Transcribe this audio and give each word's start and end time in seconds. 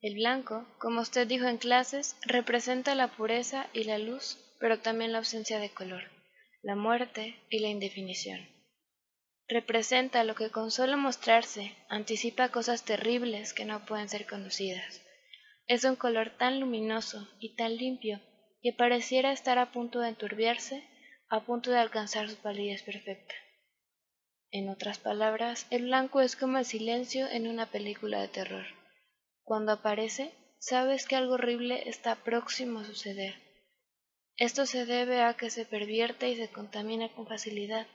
El 0.00 0.14
blanco, 0.14 0.66
como 0.78 1.00
usted 1.00 1.26
dijo 1.28 1.46
en 1.46 1.58
clases, 1.58 2.16
representa 2.22 2.94
la 2.94 3.08
pureza 3.08 3.68
y 3.72 3.84
la 3.84 3.98
luz, 3.98 4.38
pero 4.58 4.80
también 4.80 5.12
la 5.12 5.18
ausencia 5.18 5.60
de 5.60 5.70
color, 5.70 6.02
la 6.62 6.74
muerte 6.74 7.36
y 7.50 7.60
la 7.60 7.68
indefinición. 7.68 8.40
Representa 9.48 10.24
lo 10.24 10.34
que 10.34 10.50
con 10.50 10.70
solo 10.70 10.96
mostrarse 10.96 11.76
anticipa 11.88 12.48
cosas 12.48 12.84
terribles 12.84 13.52
que 13.52 13.64
no 13.64 13.86
pueden 13.86 14.08
ser 14.08 14.26
conocidas. 14.26 15.02
Es 15.66 15.84
un 15.84 15.96
color 15.96 16.30
tan 16.36 16.58
luminoso 16.58 17.28
y 17.38 17.54
tan 17.54 17.76
limpio 17.76 18.20
que 18.62 18.72
pareciera 18.72 19.32
estar 19.32 19.58
a 19.58 19.72
punto 19.72 20.00
de 20.00 20.10
enturbiarse, 20.10 20.84
a 21.28 21.40
punto 21.40 21.72
de 21.72 21.78
alcanzar 21.78 22.30
su 22.30 22.36
palidez 22.36 22.82
perfecta. 22.82 23.34
En 24.52 24.68
otras 24.68 24.98
palabras, 24.98 25.66
el 25.70 25.84
blanco 25.84 26.20
es 26.20 26.36
como 26.36 26.58
el 26.58 26.64
silencio 26.64 27.26
en 27.28 27.48
una 27.48 27.66
película 27.66 28.20
de 28.20 28.28
terror. 28.28 28.66
Cuando 29.42 29.72
aparece, 29.72 30.30
sabes 30.58 31.06
que 31.06 31.16
algo 31.16 31.34
horrible 31.34 31.88
está 31.88 32.14
próximo 32.16 32.80
a 32.80 32.84
suceder. 32.84 33.34
Esto 34.36 34.66
se 34.66 34.86
debe 34.86 35.22
a 35.22 35.34
que 35.34 35.50
se 35.50 35.64
pervierte 35.64 36.28
y 36.28 36.36
se 36.36 36.48
contamina 36.48 37.08
con 37.08 37.26
facilidad. 37.26 37.86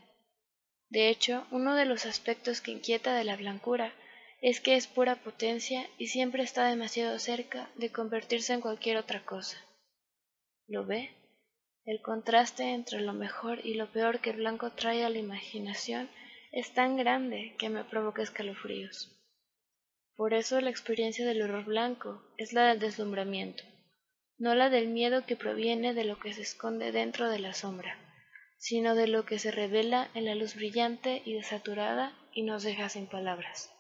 De 0.89 1.09
hecho, 1.09 1.45
uno 1.51 1.75
de 1.75 1.85
los 1.85 2.05
aspectos 2.05 2.59
que 2.59 2.71
inquieta 2.71 3.15
de 3.15 3.23
la 3.23 3.37
blancura 3.37 3.93
es 4.41 4.59
que 4.59 4.75
es 4.75 4.87
pura 4.87 5.15
potencia 5.15 5.87
y 5.97 6.07
siempre 6.07 6.43
está 6.43 6.65
demasiado 6.65 7.17
cerca 7.19 7.69
de 7.75 7.91
convertirse 7.91 8.53
en 8.53 8.61
cualquier 8.61 8.97
otra 8.97 9.23
cosa. 9.23 9.57
¿Lo 10.67 10.85
ve? 10.85 11.11
El 11.85 12.01
contraste 12.01 12.73
entre 12.73 12.99
lo 12.99 13.13
mejor 13.13 13.65
y 13.65 13.75
lo 13.75 13.87
peor 13.87 14.19
que 14.19 14.33
blanco 14.33 14.71
trae 14.71 15.05
a 15.05 15.09
la 15.09 15.17
imaginación 15.17 16.09
es 16.51 16.73
tan 16.73 16.97
grande 16.97 17.55
que 17.57 17.69
me 17.69 17.85
provoca 17.85 18.21
escalofríos. 18.21 19.17
Por 20.17 20.33
eso 20.33 20.59
la 20.59 20.69
experiencia 20.69 21.25
del 21.25 21.41
horror 21.41 21.63
blanco 21.63 22.21
es 22.37 22.51
la 22.51 22.67
del 22.67 22.79
deslumbramiento, 22.79 23.63
no 24.37 24.55
la 24.55 24.69
del 24.69 24.89
miedo 24.89 25.25
que 25.25 25.37
proviene 25.37 25.93
de 25.93 26.03
lo 26.03 26.19
que 26.19 26.33
se 26.33 26.41
esconde 26.41 26.91
dentro 26.91 27.29
de 27.29 27.39
la 27.39 27.53
sombra, 27.53 27.97
sino 28.57 28.93
de 28.93 29.07
lo 29.07 29.25
que 29.25 29.39
se 29.39 29.51
revela 29.51 30.09
en 30.15 30.25
la 30.25 30.35
luz 30.35 30.55
brillante 30.55 31.21
y 31.23 31.33
desaturada 31.35 32.11
y 32.33 32.43
nos 32.43 32.63
deja 32.63 32.89
sin 32.89 33.07
palabras. 33.07 33.71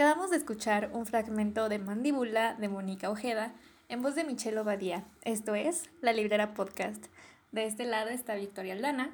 Acabamos 0.00 0.30
de 0.30 0.38
escuchar 0.38 0.88
un 0.94 1.04
fragmento 1.04 1.68
de 1.68 1.78
Mandíbula 1.78 2.54
de 2.54 2.70
Mónica 2.70 3.10
Ojeda 3.10 3.52
en 3.90 4.00
voz 4.00 4.14
de 4.14 4.24
Michelle 4.24 4.58
Obadía. 4.58 5.04
Esto 5.24 5.54
es 5.54 5.90
La 6.00 6.14
Librera 6.14 6.54
Podcast. 6.54 7.08
De 7.52 7.66
este 7.66 7.84
lado 7.84 8.08
está 8.08 8.34
Victoria 8.34 8.74
Lana. 8.74 9.12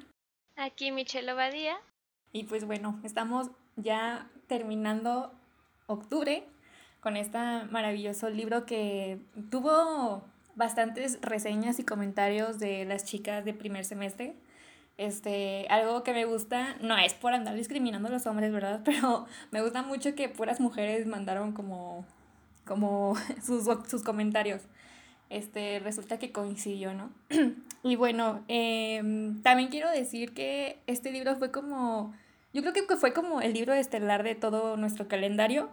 Aquí 0.55 0.93
Michelle 0.93 1.29
Obadía. 1.29 1.75
Y 2.31 2.45
pues 2.45 2.63
bueno, 2.63 3.01
estamos 3.03 3.51
ya 3.75 4.29
terminando 4.47 5.33
octubre 5.87 6.45
con 7.01 7.17
este 7.17 7.37
maravilloso 7.69 8.29
libro 8.29 8.65
que 8.65 9.19
tuvo 9.51 10.23
bastantes 10.55 11.19
reseñas 11.19 11.79
y 11.79 11.83
comentarios 11.83 12.59
de 12.59 12.85
las 12.85 13.03
chicas 13.03 13.43
de 13.43 13.53
primer 13.53 13.83
semestre. 13.83 14.35
Este, 14.97 15.67
algo 15.69 16.03
que 16.03 16.11
me 16.11 16.25
gusta, 16.25 16.75
no 16.81 16.97
es 16.97 17.13
por 17.13 17.33
andar 17.33 17.55
discriminando 17.55 18.07
a 18.07 18.11
los 18.11 18.25
hombres, 18.25 18.51
¿verdad? 18.51 18.81
Pero 18.85 19.25
me 19.51 19.61
gusta 19.61 19.83
mucho 19.83 20.15
que 20.15 20.29
puras 20.29 20.59
mujeres 20.59 21.05
mandaron 21.05 21.51
como, 21.51 22.05
como 22.65 23.15
sus, 23.45 23.65
sus 23.87 24.03
comentarios. 24.03 24.61
Este, 25.29 25.79
resulta 25.79 26.17
que 26.19 26.31
coincidió, 26.31 26.93
¿no? 26.93 27.11
y 27.83 27.95
bueno, 27.95 28.43
em, 28.47 29.41
también 29.41 29.69
quiero 29.69 29.89
decir 29.91 30.33
que 30.33 30.79
este 30.87 31.11
libro 31.11 31.35
fue 31.35 31.51
como, 31.51 32.13
yo 32.53 32.61
creo 32.61 32.73
que 32.73 32.95
fue 32.95 33.13
como 33.13 33.41
el 33.41 33.53
libro 33.53 33.73
estelar 33.73 34.23
de 34.23 34.35
todo 34.35 34.77
nuestro 34.77 35.07
calendario 35.07 35.69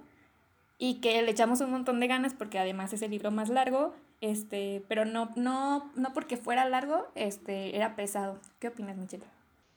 y 0.76 0.94
que 1.00 1.22
le 1.22 1.30
echamos 1.30 1.60
un 1.60 1.70
montón 1.70 2.00
de 2.00 2.08
ganas 2.08 2.34
porque 2.34 2.58
además 2.58 2.92
es 2.92 3.02
el 3.02 3.12
libro 3.12 3.30
más 3.30 3.48
largo 3.48 3.94
este, 4.20 4.82
pero 4.88 5.04
no, 5.04 5.30
no, 5.36 5.92
no 5.94 6.12
porque 6.12 6.36
fuera 6.36 6.68
largo, 6.68 7.08
este, 7.14 7.76
era 7.76 7.96
pesado. 7.96 8.40
¿Qué 8.58 8.68
opinas, 8.68 8.96
Michelle? 8.96 9.24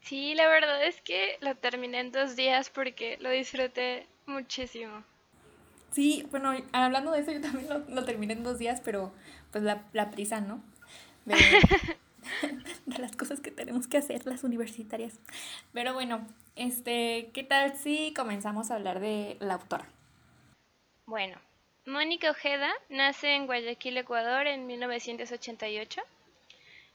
Sí, 0.01 0.35
la 0.35 0.47
verdad 0.47 0.83
es 0.85 1.01
que 1.01 1.37
lo 1.41 1.55
terminé 1.55 1.99
en 1.99 2.11
dos 2.11 2.35
días 2.35 2.69
porque 2.69 3.17
lo 3.19 3.29
disfruté 3.29 4.07
muchísimo. 4.25 5.03
Sí, 5.91 6.27
bueno, 6.31 6.53
hablando 6.71 7.11
de 7.11 7.21
eso, 7.21 7.31
yo 7.31 7.41
también 7.41 7.67
lo, 7.69 8.05
terminé 8.05 8.33
en 8.33 8.43
dos 8.43 8.57
días, 8.59 8.81
pero 8.83 9.11
pues 9.51 9.63
la, 9.63 9.83
la 9.93 10.11
prisa, 10.11 10.41
¿no? 10.41 10.61
De, 11.25 11.35
de, 12.85 12.97
las 12.99 13.15
cosas 13.15 13.39
que 13.39 13.51
tenemos 13.51 13.87
que 13.87 13.97
hacer 13.97 14.25
las 14.25 14.43
universitarias. 14.43 15.19
Pero 15.73 15.93
bueno, 15.93 16.25
este, 16.55 17.31
¿qué 17.33 17.43
tal 17.43 17.77
si 17.77 18.13
comenzamos 18.13 18.71
a 18.71 18.75
hablar 18.75 18.99
de 18.99 19.37
la 19.39 19.55
autora? 19.55 19.87
Bueno, 21.05 21.37
Mónica 21.87 22.31
Ojeda 22.31 22.73
nace 22.89 23.33
en 23.33 23.45
Guayaquil, 23.45 23.95
Ecuador, 23.97 24.45
en 24.45 24.67
1988. 24.67 26.01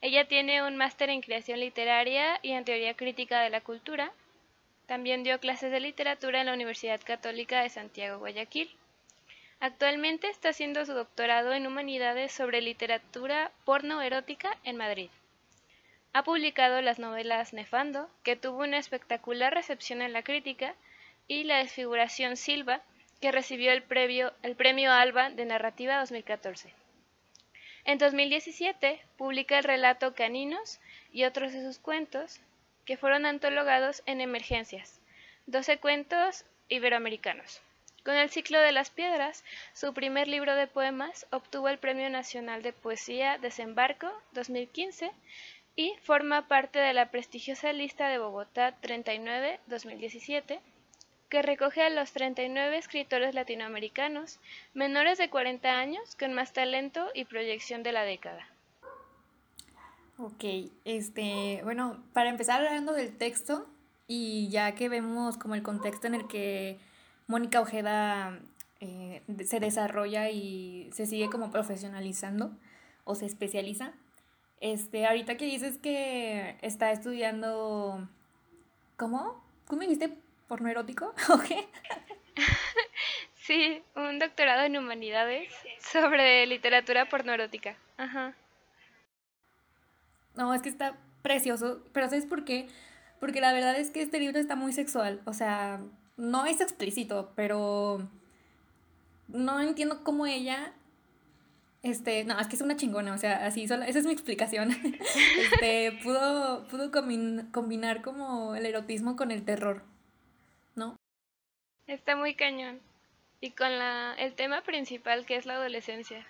Ella 0.01 0.27
tiene 0.27 0.61
un 0.61 0.77
máster 0.77 1.09
en 1.09 1.21
creación 1.21 1.61
literaria 1.61 2.37
y 2.43 2.51
en 2.51 2.63
teoría 2.63 2.93
crítica 2.93 3.41
de 3.41 3.49
la 3.49 3.61
cultura. 3.61 4.11
También 4.85 5.23
dio 5.23 5.39
clases 5.39 5.71
de 5.71 5.79
literatura 5.79 6.41
en 6.41 6.45
la 6.45 6.53
Universidad 6.53 7.01
Católica 7.03 7.63
de 7.63 7.71
Santiago, 7.71 8.19
Guayaquil. 8.19 8.69
Actualmente 9.59 10.29
está 10.29 10.49
haciendo 10.49 10.85
su 10.85 10.93
doctorado 10.93 11.53
en 11.53 11.65
humanidades 11.65 12.31
sobre 12.31 12.61
literatura 12.61 13.51
porno 13.65 13.99
erótica 13.99 14.59
en 14.63 14.77
Madrid. 14.77 15.09
Ha 16.13 16.23
publicado 16.23 16.83
las 16.83 16.99
novelas 16.99 17.51
Nefando, 17.51 18.11
que 18.21 18.35
tuvo 18.35 18.59
una 18.61 18.77
espectacular 18.77 19.55
recepción 19.55 20.03
en 20.03 20.13
la 20.13 20.21
crítica, 20.21 20.75
y 21.27 21.45
La 21.45 21.57
desfiguración 21.57 22.37
Silva, 22.37 22.83
que 23.23 23.31
recibió 23.31 23.71
el, 23.71 23.85
el 24.43 24.55
Premio 24.57 24.91
Alba 24.91 25.29
de 25.29 25.45
Narrativa 25.45 25.97
2014. 25.97 26.73
En 27.85 27.97
2017 27.97 28.99
publica 29.15 29.57
el 29.57 29.63
relato 29.63 30.13
Caninos 30.13 30.81
y 31.13 31.23
otros 31.23 31.53
de 31.53 31.63
sus 31.63 31.79
cuentos, 31.79 32.41
que 32.83 32.97
fueron 32.97 33.25
antologados 33.25 34.03
en 34.07 34.19
Emergencias, 34.19 34.99
12 35.45 35.77
cuentos 35.77 36.43
iberoamericanos. 36.67 37.61
Con 38.03 38.15
el 38.15 38.29
ciclo 38.29 38.59
de 38.59 38.73
las 38.73 38.89
piedras, 38.89 39.45
su 39.73 39.93
primer 39.93 40.27
libro 40.27 40.53
de 40.57 40.67
poemas 40.67 41.25
obtuvo 41.31 41.69
el 41.69 41.77
Premio 41.77 42.09
Nacional 42.09 42.61
de 42.61 42.73
Poesía 42.73 43.37
Desembarco 43.37 44.11
2015 44.33 45.11
y 45.77 45.93
forma 46.01 46.49
parte 46.49 46.79
de 46.79 46.91
la 46.91 47.09
prestigiosa 47.09 47.71
lista 47.71 48.09
de 48.09 48.17
Bogotá 48.17 48.75
39 48.81 49.61
2017 49.67 50.59
que 51.33 51.41
recoge 51.41 51.81
a 51.81 51.89
los 51.89 52.11
39 52.11 52.77
escritores 52.77 53.33
latinoamericanos 53.33 54.39
menores 54.75 55.17
de 55.17 55.31
40 55.31 55.67
años 55.67 56.15
con 56.15 56.31
más 56.31 56.53
talento 56.53 57.07
y 57.15 57.25
proyección 57.25 57.81
de 57.81 57.91
la 57.91 58.03
década. 58.03 58.47
Ok, 60.19 60.43
este, 60.85 61.61
bueno, 61.63 62.03
para 62.13 62.29
empezar 62.29 62.63
hablando 62.63 62.93
del 62.93 63.17
texto 63.17 63.65
y 64.07 64.47
ya 64.49 64.75
que 64.75 64.89
vemos 64.89 65.39
como 65.39 65.55
el 65.55 65.63
contexto 65.63 66.05
en 66.05 66.13
el 66.13 66.27
que 66.27 66.77
Mónica 67.25 67.61
Ojeda 67.61 68.39
eh, 68.79 69.23
se 69.43 69.59
desarrolla 69.59 70.29
y 70.29 70.91
se 70.93 71.07
sigue 71.07 71.31
como 71.31 71.49
profesionalizando 71.49 72.51
o 73.05 73.15
se 73.15 73.25
especializa, 73.25 73.93
este, 74.61 75.07
ahorita 75.07 75.35
que 75.35 75.45
dices 75.45 75.79
que 75.79 76.57
está 76.61 76.91
estudiando, 76.91 78.07
¿cómo? 78.97 79.43
¿Cómo 79.65 79.81
dijiste? 79.81 80.22
Porno 80.53 80.69
erótico 80.69 81.15
¿o 81.29 81.39
qué? 81.39 81.65
sí, 83.37 83.81
un 83.95 84.19
doctorado 84.19 84.61
en 84.61 84.77
humanidades 84.77 85.51
sobre 85.79 86.45
literatura 86.45 87.09
pornoerótica. 87.09 87.75
Ajá. 87.97 88.35
No, 90.35 90.53
es 90.53 90.61
que 90.61 90.69
está 90.69 90.95
precioso, 91.23 91.83
pero 91.91 92.07
¿sabes 92.07 92.27
por 92.27 92.45
qué? 92.45 92.67
Porque 93.19 93.41
la 93.41 93.51
verdad 93.51 93.75
es 93.75 93.89
que 93.89 94.03
este 94.03 94.19
libro 94.19 94.37
está 94.37 94.55
muy 94.55 94.73
sexual, 94.73 95.21
o 95.25 95.33
sea, 95.33 95.81
no 96.17 96.45
es 96.45 96.61
explícito, 96.61 97.33
pero 97.35 98.07
no 99.29 99.59
entiendo 99.59 100.03
cómo 100.03 100.27
ella 100.27 100.71
este, 101.81 102.25
no, 102.25 102.39
es 102.39 102.47
que 102.47 102.57
es 102.57 102.61
una 102.61 102.75
chingona, 102.75 103.11
o 103.15 103.17
sea, 103.17 103.47
así, 103.47 103.63
esa 103.63 103.85
es 103.85 104.05
mi 104.05 104.13
explicación. 104.13 104.69
este, 105.51 105.93
pudo, 106.03 106.67
pudo 106.67 106.91
combinar 106.91 108.03
como 108.03 108.53
el 108.53 108.67
erotismo 108.67 109.15
con 109.15 109.31
el 109.31 109.43
terror. 109.43 109.92
Está 111.87 112.17
muy 112.17 112.35
cañón. 112.35 112.81
Y 113.39 113.51
con 113.51 113.79
la, 113.79 114.15
el 114.15 114.33
tema 114.35 114.63
principal 114.63 115.25
que 115.25 115.37
es 115.37 115.45
la 115.45 115.53
adolescencia. 115.55 116.27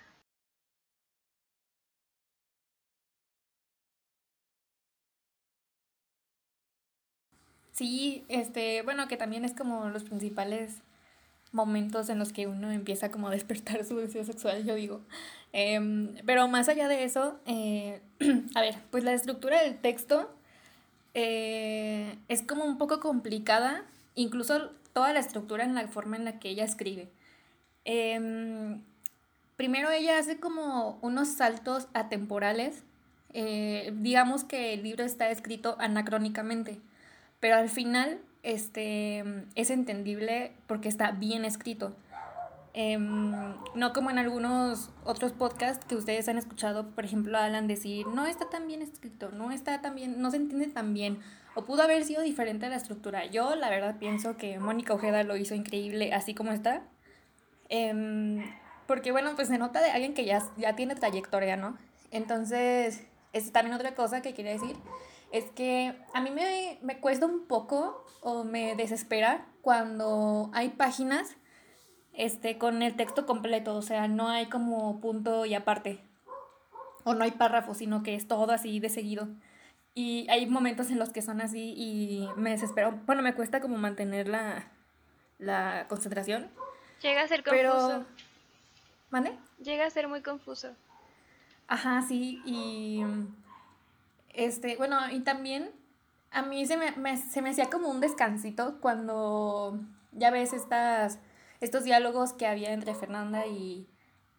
Sí, 7.72 8.24
este, 8.28 8.82
bueno, 8.82 9.08
que 9.08 9.16
también 9.16 9.44
es 9.44 9.52
como 9.52 9.88
los 9.88 10.04
principales 10.04 10.76
momentos 11.52 12.08
en 12.10 12.18
los 12.18 12.32
que 12.32 12.46
uno 12.48 12.70
empieza 12.72 13.10
como 13.10 13.28
a 13.28 13.32
despertar 13.32 13.84
su 13.84 13.98
deseo 13.98 14.24
sexual, 14.24 14.64
yo 14.64 14.74
digo. 14.76 15.02
Em, 15.52 16.16
pero 16.26 16.48
más 16.48 16.68
allá 16.68 16.88
de 16.88 17.04
eso, 17.04 17.40
eh, 17.46 18.00
a 18.56 18.60
ver, 18.62 18.76
pues 18.90 19.04
la 19.04 19.14
estructura 19.14 19.62
del 19.62 19.78
texto 19.78 20.30
eh, 21.14 22.16
es 22.28 22.42
como 22.42 22.64
un 22.64 22.78
poco 22.78 23.00
complicada, 23.00 23.84
incluso 24.16 24.70
toda 24.94 25.12
la 25.12 25.20
estructura 25.20 25.64
en 25.64 25.74
la 25.74 25.86
forma 25.88 26.16
en 26.16 26.24
la 26.24 26.38
que 26.38 26.48
ella 26.48 26.64
escribe. 26.64 27.10
Em, 27.84 28.82
primero 29.56 29.90
ella 29.90 30.18
hace 30.18 30.40
como 30.40 30.98
unos 31.02 31.28
saltos 31.28 31.88
atemporales. 31.92 32.82
Eh, 33.34 33.92
digamos 33.96 34.44
que 34.44 34.72
el 34.72 34.84
libro 34.84 35.04
está 35.04 35.28
escrito 35.28 35.76
anacrónicamente, 35.80 36.80
pero 37.40 37.56
al 37.56 37.68
final 37.68 38.20
este, 38.44 39.24
es 39.56 39.70
entendible 39.70 40.52
porque 40.66 40.88
está 40.88 41.10
bien 41.10 41.44
escrito. 41.44 41.94
Em, 42.76 43.32
no 43.74 43.92
como 43.92 44.10
en 44.10 44.18
algunos 44.18 44.90
otros 45.04 45.32
podcasts 45.32 45.84
que 45.84 45.94
ustedes 45.94 46.28
han 46.28 46.38
escuchado, 46.38 46.88
por 46.90 47.04
ejemplo, 47.04 47.38
Alan 47.38 47.68
decir, 47.68 48.06
no 48.08 48.26
está 48.26 48.50
tan 48.50 48.66
bien 48.66 48.82
escrito, 48.82 49.30
no 49.30 49.52
está 49.52 49.80
tan 49.80 49.94
bien, 49.94 50.20
no 50.20 50.30
se 50.32 50.38
entiende 50.38 50.66
tan 50.66 50.92
bien, 50.92 51.20
o 51.54 51.64
pudo 51.64 51.82
haber 51.82 52.04
sido 52.04 52.22
diferente 52.22 52.68
la 52.68 52.76
estructura. 52.76 53.26
Yo, 53.26 53.54
la 53.54 53.70
verdad, 53.70 53.96
pienso 53.98 54.36
que 54.36 54.58
Mónica 54.58 54.94
Ojeda 54.94 55.22
lo 55.22 55.36
hizo 55.36 55.54
increíble 55.54 56.12
así 56.12 56.34
como 56.34 56.52
está. 56.52 56.82
Em, 57.68 58.44
porque, 58.86 59.12
bueno, 59.12 59.32
pues 59.36 59.48
se 59.48 59.58
nota 59.58 59.80
de 59.80 59.90
alguien 59.90 60.14
que 60.14 60.24
ya, 60.24 60.42
ya 60.56 60.76
tiene 60.76 60.94
trayectoria, 60.94 61.56
¿no? 61.56 61.78
Entonces, 62.10 63.04
es 63.32 63.52
también 63.52 63.74
otra 63.74 63.94
cosa 63.94 64.22
que 64.22 64.34
quería 64.34 64.52
decir, 64.52 64.76
es 65.32 65.44
que 65.46 65.94
a 66.12 66.20
mí 66.20 66.30
me, 66.30 66.78
me 66.82 67.00
cuesta 67.00 67.26
un 67.26 67.46
poco 67.46 68.04
o 68.20 68.44
me 68.44 68.76
desespera 68.76 69.46
cuando 69.62 70.50
hay 70.52 70.70
páginas 70.70 71.36
este, 72.12 72.58
con 72.58 72.82
el 72.82 72.94
texto 72.94 73.26
completo, 73.26 73.74
o 73.74 73.82
sea, 73.82 74.06
no 74.08 74.28
hay 74.28 74.46
como 74.46 75.00
punto 75.00 75.44
y 75.46 75.54
aparte, 75.54 76.00
o 77.02 77.14
no 77.14 77.24
hay 77.24 77.32
párrafo, 77.32 77.74
sino 77.74 78.02
que 78.02 78.14
es 78.14 78.28
todo 78.28 78.52
así 78.52 78.78
de 78.78 78.88
seguido. 78.88 79.28
Y 79.94 80.26
hay 80.28 80.46
momentos 80.46 80.90
en 80.90 80.98
los 80.98 81.10
que 81.10 81.22
son 81.22 81.40
así 81.40 81.74
y 81.76 82.28
me 82.36 82.50
desespero, 82.50 83.00
bueno, 83.06 83.22
me 83.22 83.34
cuesta 83.34 83.60
como 83.60 83.78
mantener 83.78 84.28
la, 84.28 84.68
la 85.38 85.86
concentración. 85.88 86.50
Llega 87.00 87.22
a 87.22 87.28
ser 87.28 87.44
confuso. 87.44 87.88
Pero... 87.88 88.06
¿Mande? 89.10 89.32
Llega 89.62 89.86
a 89.86 89.90
ser 89.90 90.08
muy 90.08 90.22
confuso. 90.22 90.74
Ajá, 91.68 92.02
sí, 92.02 92.42
y... 92.44 93.02
Este, 94.32 94.76
bueno, 94.76 94.98
y 95.12 95.20
también 95.20 95.70
a 96.32 96.42
mí 96.42 96.66
se 96.66 96.76
me, 96.76 97.16
se 97.16 97.40
me 97.40 97.50
hacía 97.50 97.70
como 97.70 97.88
un 97.88 98.00
descansito 98.00 98.80
cuando 98.80 99.78
ya 100.10 100.30
ves 100.32 100.52
estas 100.52 101.20
estos 101.60 101.84
diálogos 101.84 102.32
que 102.32 102.46
había 102.46 102.72
entre 102.72 102.94
Fernanda 102.94 103.46
y, 103.46 103.86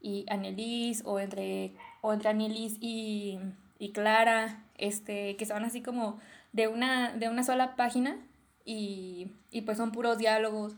y 0.01 0.25
Annelies 0.29 1.01
o 1.05 1.19
entre, 1.19 1.75
o 2.01 2.13
entre 2.13 2.29
Annelies 2.29 2.77
y, 2.81 3.39
y 3.79 3.93
Clara, 3.93 4.64
este, 4.77 5.35
que 5.37 5.45
son 5.45 5.63
así 5.63 5.81
como 5.81 6.19
de 6.53 6.67
una, 6.67 7.13
de 7.13 7.29
una 7.29 7.43
sola 7.43 7.75
página 7.75 8.17
y, 8.65 9.31
y 9.51 9.61
pues 9.61 9.77
son 9.77 9.91
puros 9.91 10.17
diálogos. 10.17 10.75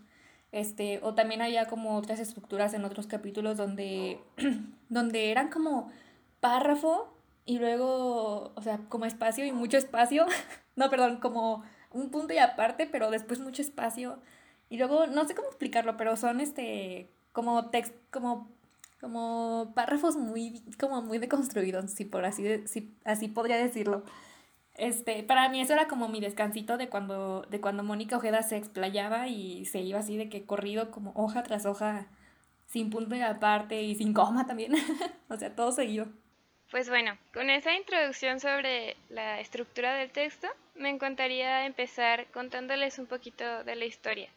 Este, 0.51 0.99
o 1.03 1.13
también 1.13 1.41
había 1.41 1.65
como 1.67 1.97
otras 1.97 2.19
estructuras 2.19 2.73
en 2.73 2.85
otros 2.85 3.07
capítulos 3.07 3.57
donde, 3.57 4.19
donde 4.89 5.31
eran 5.31 5.49
como 5.49 5.91
párrafo 6.39 7.13
y 7.45 7.59
luego, 7.59 8.53
o 8.55 8.61
sea, 8.61 8.79
como 8.89 9.05
espacio 9.05 9.45
y 9.45 9.51
mucho 9.51 9.77
espacio. 9.77 10.25
no, 10.75 10.89
perdón, 10.89 11.19
como 11.19 11.63
un 11.91 12.09
punto 12.11 12.33
y 12.33 12.37
aparte, 12.37 12.87
pero 12.87 13.09
después 13.11 13.39
mucho 13.39 13.61
espacio. 13.61 14.19
Y 14.69 14.77
luego, 14.77 15.07
no 15.07 15.25
sé 15.25 15.35
cómo 15.35 15.47
explicarlo, 15.47 15.97
pero 15.97 16.15
son 16.17 16.41
este, 16.41 17.09
como 17.31 17.69
text, 17.69 17.93
como, 18.11 18.49
como 18.99 19.73
párrafos 19.75 20.15
muy, 20.15 20.63
como 20.79 21.01
muy 21.01 21.17
deconstruidos, 21.17 21.91
si 21.91 22.05
por 22.05 22.25
así, 22.25 22.43
de, 22.43 22.67
si, 22.67 22.95
así 23.05 23.27
podría 23.27 23.57
decirlo. 23.57 24.03
Este, 24.75 25.23
para 25.23 25.49
mí 25.49 25.61
eso 25.61 25.73
era 25.73 25.87
como 25.87 26.07
mi 26.07 26.19
descansito 26.19 26.77
de 26.77 26.89
cuando, 26.89 27.41
de 27.49 27.59
cuando 27.59 27.83
Mónica 27.83 28.17
Ojeda 28.17 28.43
se 28.43 28.57
explayaba 28.57 29.27
y 29.27 29.65
se 29.65 29.79
iba 29.81 29.99
así 29.99 30.17
de 30.17 30.29
que 30.29 30.45
corrido 30.45 30.91
como 30.91 31.11
hoja 31.15 31.43
tras 31.43 31.65
hoja, 31.65 32.07
sin 32.67 32.89
punto 32.89 33.15
de 33.15 33.23
aparte 33.23 33.81
y 33.81 33.95
sin 33.95 34.13
coma 34.13 34.45
también. 34.45 34.73
o 35.29 35.37
sea, 35.37 35.55
todo 35.55 35.71
seguido. 35.71 36.07
Pues 36.69 36.89
bueno, 36.89 37.17
con 37.33 37.49
esa 37.49 37.73
introducción 37.73 38.39
sobre 38.39 38.97
la 39.09 39.39
estructura 39.39 39.95
del 39.95 40.11
texto, 40.11 40.47
me 40.75 40.89
encantaría 40.89 41.65
empezar 41.65 42.27
contándoles 42.31 42.99
un 42.99 43.07
poquito 43.07 43.63
de 43.63 43.75
la 43.75 43.85
historia. 43.85 44.29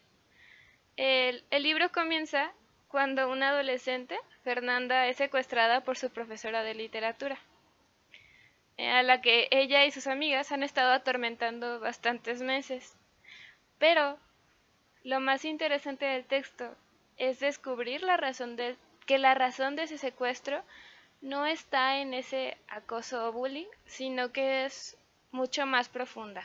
El, 0.95 1.43
libro 1.59 1.91
comienza 1.91 2.51
cuando 2.91 3.31
una 3.31 3.49
adolescente, 3.49 4.19
Fernanda, 4.43 5.07
es 5.07 5.15
secuestrada 5.15 5.81
por 5.81 5.97
su 5.97 6.09
profesora 6.09 6.61
de 6.61 6.75
literatura, 6.75 7.39
eh, 8.77 8.89
a 8.91 9.01
la 9.01 9.21
que 9.21 9.47
ella 9.49 9.85
y 9.85 9.91
sus 9.91 10.07
amigas 10.07 10.51
han 10.51 10.61
estado 10.61 10.91
atormentando 10.91 11.79
bastantes 11.79 12.41
meses. 12.41 12.97
Pero 13.79 14.19
lo 15.05 15.21
más 15.21 15.45
interesante 15.45 16.03
del 16.05 16.25
texto 16.25 16.75
es 17.15 17.39
descubrir 17.39 18.03
la 18.03 18.17
razón 18.17 18.57
de, 18.57 18.75
que 19.05 19.17
la 19.17 19.35
razón 19.35 19.77
de 19.77 19.83
ese 19.83 19.97
secuestro 19.97 20.61
no 21.21 21.45
está 21.45 21.99
en 21.99 22.13
ese 22.13 22.57
acoso 22.67 23.29
o 23.29 23.31
bullying, 23.31 23.69
sino 23.85 24.33
que 24.33 24.65
es 24.65 24.97
mucho 25.31 25.65
más 25.65 25.87
profunda. 25.87 26.43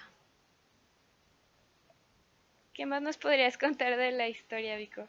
¿Qué 2.72 2.86
más 2.86 3.02
nos 3.02 3.16
podrías 3.16 3.58
contar 3.58 3.96
de 3.96 4.12
la 4.12 4.28
historia, 4.28 4.76
Vico? 4.76 5.08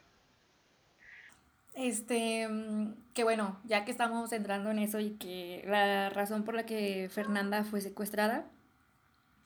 Este, 1.77 2.47
mm, 2.47 2.95
que 3.13 3.23
bueno, 3.23 3.59
ya 3.63 3.85
que 3.85 3.91
estamos 3.91 4.33
entrando 4.33 4.71
en 4.71 4.79
eso 4.79 4.99
y 4.99 5.11
que 5.11 5.63
la 5.67 6.09
razón 6.09 6.43
por 6.43 6.55
la 6.55 6.65
que 6.65 7.07
Fernanda 7.13 7.63
fue 7.63 7.81
secuestrada, 7.81 8.45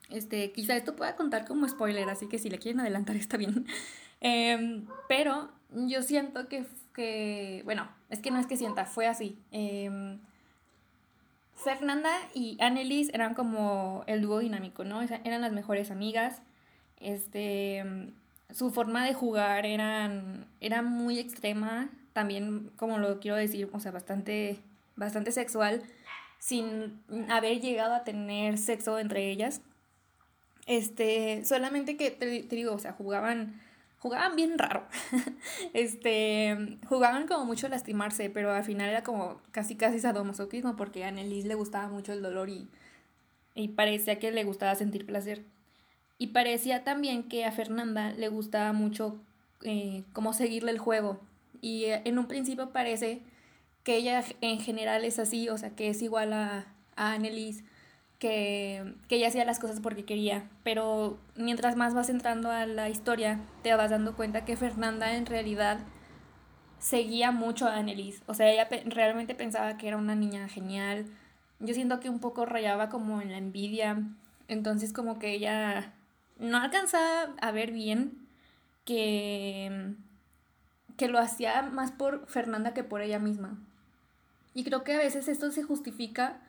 este, 0.09 0.53
quizá 0.53 0.77
esto 0.77 0.95
pueda 0.95 1.17
contar 1.17 1.45
como 1.45 1.67
spoiler, 1.67 2.09
así 2.09 2.27
que 2.27 2.39
si 2.39 2.49
le 2.49 2.57
quieren 2.57 2.79
adelantar 2.79 3.15
está 3.17 3.35
bien. 3.35 3.67
Em, 4.21 4.87
pero 5.09 5.51
yo 5.71 6.03
siento 6.03 6.47
que, 6.47 6.65
que, 6.93 7.63
bueno, 7.65 7.89
es 8.09 8.19
que 8.19 8.31
no 8.31 8.39
es 8.39 8.47
que 8.47 8.55
sienta, 8.55 8.85
fue 8.85 9.07
así. 9.07 9.37
Em, 9.51 10.19
Fernanda 11.55 12.11
y 12.33 12.57
Annelies 12.61 13.09
eran 13.13 13.33
como 13.33 14.05
el 14.07 14.21
dúo 14.21 14.39
dinámico, 14.39 14.85
¿no? 14.85 15.01
Eran 15.01 15.41
las 15.41 15.51
mejores 15.51 15.91
amigas. 15.91 16.41
Este, 17.01 17.83
su 18.51 18.71
forma 18.71 19.05
de 19.05 19.13
jugar 19.13 19.65
eran, 19.65 20.47
era 20.61 20.81
muy 20.81 21.19
extrema, 21.19 21.89
también, 22.13 22.71
como 22.75 22.97
lo 22.97 23.19
quiero 23.19 23.37
decir, 23.37 23.69
o 23.71 23.79
sea, 23.79 23.91
bastante, 23.91 24.59
bastante 24.95 25.31
sexual, 25.31 25.83
sin 26.39 27.01
haber 27.29 27.61
llegado 27.61 27.93
a 27.93 28.03
tener 28.03 28.57
sexo 28.57 28.99
entre 28.99 29.29
ellas. 29.29 29.61
Este, 30.67 31.43
solamente 31.45 31.97
que 31.97 32.11
te, 32.11 32.25
digo, 32.25 32.73
o 32.73 32.79
sea, 32.79 32.93
jugaban, 32.93 33.61
jugaban 33.99 34.35
bien 34.35 34.57
raro. 34.57 34.83
este, 35.73 36.77
jugaban 36.87 37.27
como 37.27 37.45
mucho 37.45 37.67
lastimarse, 37.67 38.29
pero 38.29 38.51
al 38.51 38.63
final 38.63 38.89
era 38.89 39.03
como 39.03 39.41
casi 39.51 39.75
casi 39.75 39.99
sadomasoquismo 39.99 40.75
porque 40.75 41.03
a 41.03 41.09
Annelies 41.09 41.45
le 41.45 41.55
gustaba 41.55 41.87
mucho 41.87 42.13
el 42.13 42.21
dolor 42.21 42.49
y, 42.49 42.67
y 43.55 43.69
parecía 43.69 44.19
que 44.19 44.31
le 44.31 44.43
gustaba 44.43 44.75
sentir 44.75 45.05
placer. 45.05 45.43
Y 46.17 46.27
parecía 46.27 46.83
también 46.83 47.23
que 47.23 47.45
a 47.45 47.51
Fernanda 47.51 48.11
le 48.13 48.27
gustaba 48.27 48.73
mucho 48.73 49.17
eh, 49.63 50.03
como 50.13 50.33
seguirle 50.33 50.71
el 50.71 50.77
juego. 50.79 51.19
Y 51.61 51.85
eh, 51.85 52.01
en 52.05 52.17
un 52.17 52.27
principio 52.27 52.71
parece 52.71 53.21
que 53.83 53.95
ella 53.95 54.23
en 54.41 54.59
general 54.59 55.05
es 55.05 55.19
así, 55.19 55.49
o 55.49 55.57
sea, 55.57 55.71
que 55.71 55.89
es 55.89 56.01
igual 56.01 56.33
a, 56.33 56.65
a 56.95 57.13
Annelies, 57.13 57.63
que, 58.19 58.95
que 59.07 59.15
ella 59.15 59.29
hacía 59.29 59.45
las 59.45 59.59
cosas 59.59 59.79
porque 59.79 60.05
quería. 60.05 60.49
Pero 60.63 61.17
mientras 61.35 61.75
más 61.75 61.93
vas 61.93 62.09
entrando 62.09 62.51
a 62.51 62.65
la 62.65 62.89
historia, 62.89 63.39
te 63.63 63.73
vas 63.73 63.89
dando 63.91 64.15
cuenta 64.15 64.45
que 64.45 64.57
Fernanda 64.57 65.15
en 65.15 65.25
realidad 65.25 65.79
seguía 66.79 67.31
mucho 67.31 67.67
a 67.67 67.77
Annelies. 67.77 68.23
O 68.25 68.33
sea, 68.33 68.51
ella 68.51 68.67
realmente 68.85 69.35
pensaba 69.35 69.77
que 69.77 69.87
era 69.87 69.97
una 69.97 70.15
niña 70.15 70.49
genial. 70.49 71.05
Yo 71.59 71.73
siento 71.73 71.99
que 71.99 72.09
un 72.09 72.19
poco 72.19 72.45
rayaba 72.45 72.89
como 72.89 73.21
en 73.21 73.31
la 73.31 73.37
envidia. 73.37 74.03
Entonces 74.47 74.91
como 74.91 75.17
que 75.19 75.31
ella 75.31 75.93
no 76.39 76.57
alcanzaba 76.57 77.33
a 77.39 77.51
ver 77.51 77.71
bien 77.71 78.27
que, 78.83 79.95
que 80.97 81.07
lo 81.07 81.19
hacía 81.19 81.61
más 81.63 81.91
por 81.91 82.27
Fernanda 82.27 82.73
que 82.73 82.83
por 82.83 83.01
ella 83.01 83.19
misma. 83.19 83.57
Y 84.53 84.63
creo 84.63 84.83
que 84.83 84.93
a 84.93 84.97
veces 84.97 85.27
esto 85.27 85.51
se 85.51 85.63
justifica 85.63 86.41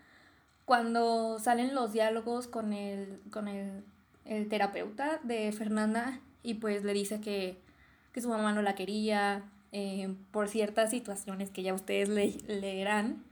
cuando 0.65 1.39
salen 1.39 1.75
los 1.75 1.93
diálogos 1.93 2.47
con 2.47 2.73
el, 2.73 3.21
con 3.31 3.49
el, 3.49 3.85
terapeuta 4.49 5.21
de 5.25 5.53
Fernanda 5.53 6.21
y 6.43 6.55
pues 6.55 6.85
le 6.85 6.93
dice 6.93 7.21
que, 7.21 7.59
su 8.15 8.29
mamá 8.29 8.53
no 8.53 8.63
la 8.63 8.75
quería 8.75 9.43
eh, 9.73 10.15
por 10.31 10.49
ciertas 10.49 10.91
situaciones 10.91 11.51
que 11.51 11.63
ya 11.63 11.75
ustedes 11.75 12.09
le, 12.09 12.37
leerán. 12.47 13.25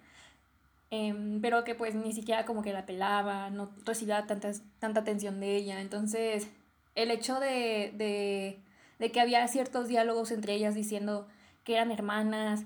Em, 0.91 1.41
pero 1.41 1.63
que 1.63 1.75
pues 1.77 1.95
ni 1.95 2.13
siquiera 2.13 2.45
como 2.45 2.63
que 2.63 2.73
la 2.73 2.85
pelaba, 2.85 3.51
no 3.51 3.71
recibía 3.85 4.27
tantas, 4.27 4.63
tanta 4.81 5.01
atención 5.01 5.39
de 5.39 5.57
ella. 5.57 5.81
Entonces, 5.81 6.49
el 6.95 7.11
hecho 7.11 7.39
de, 7.39 7.93
de, 7.97 8.61
de, 9.01 9.11
que 9.11 9.21
había 9.21 9.47
ciertos 9.49 9.89
diálogos 9.89 10.31
entre 10.31 10.55
ellas 10.55 10.77
diciendo 10.77 11.27
que 11.65 11.75
eran 11.75 11.91
hermanas, 11.91 12.65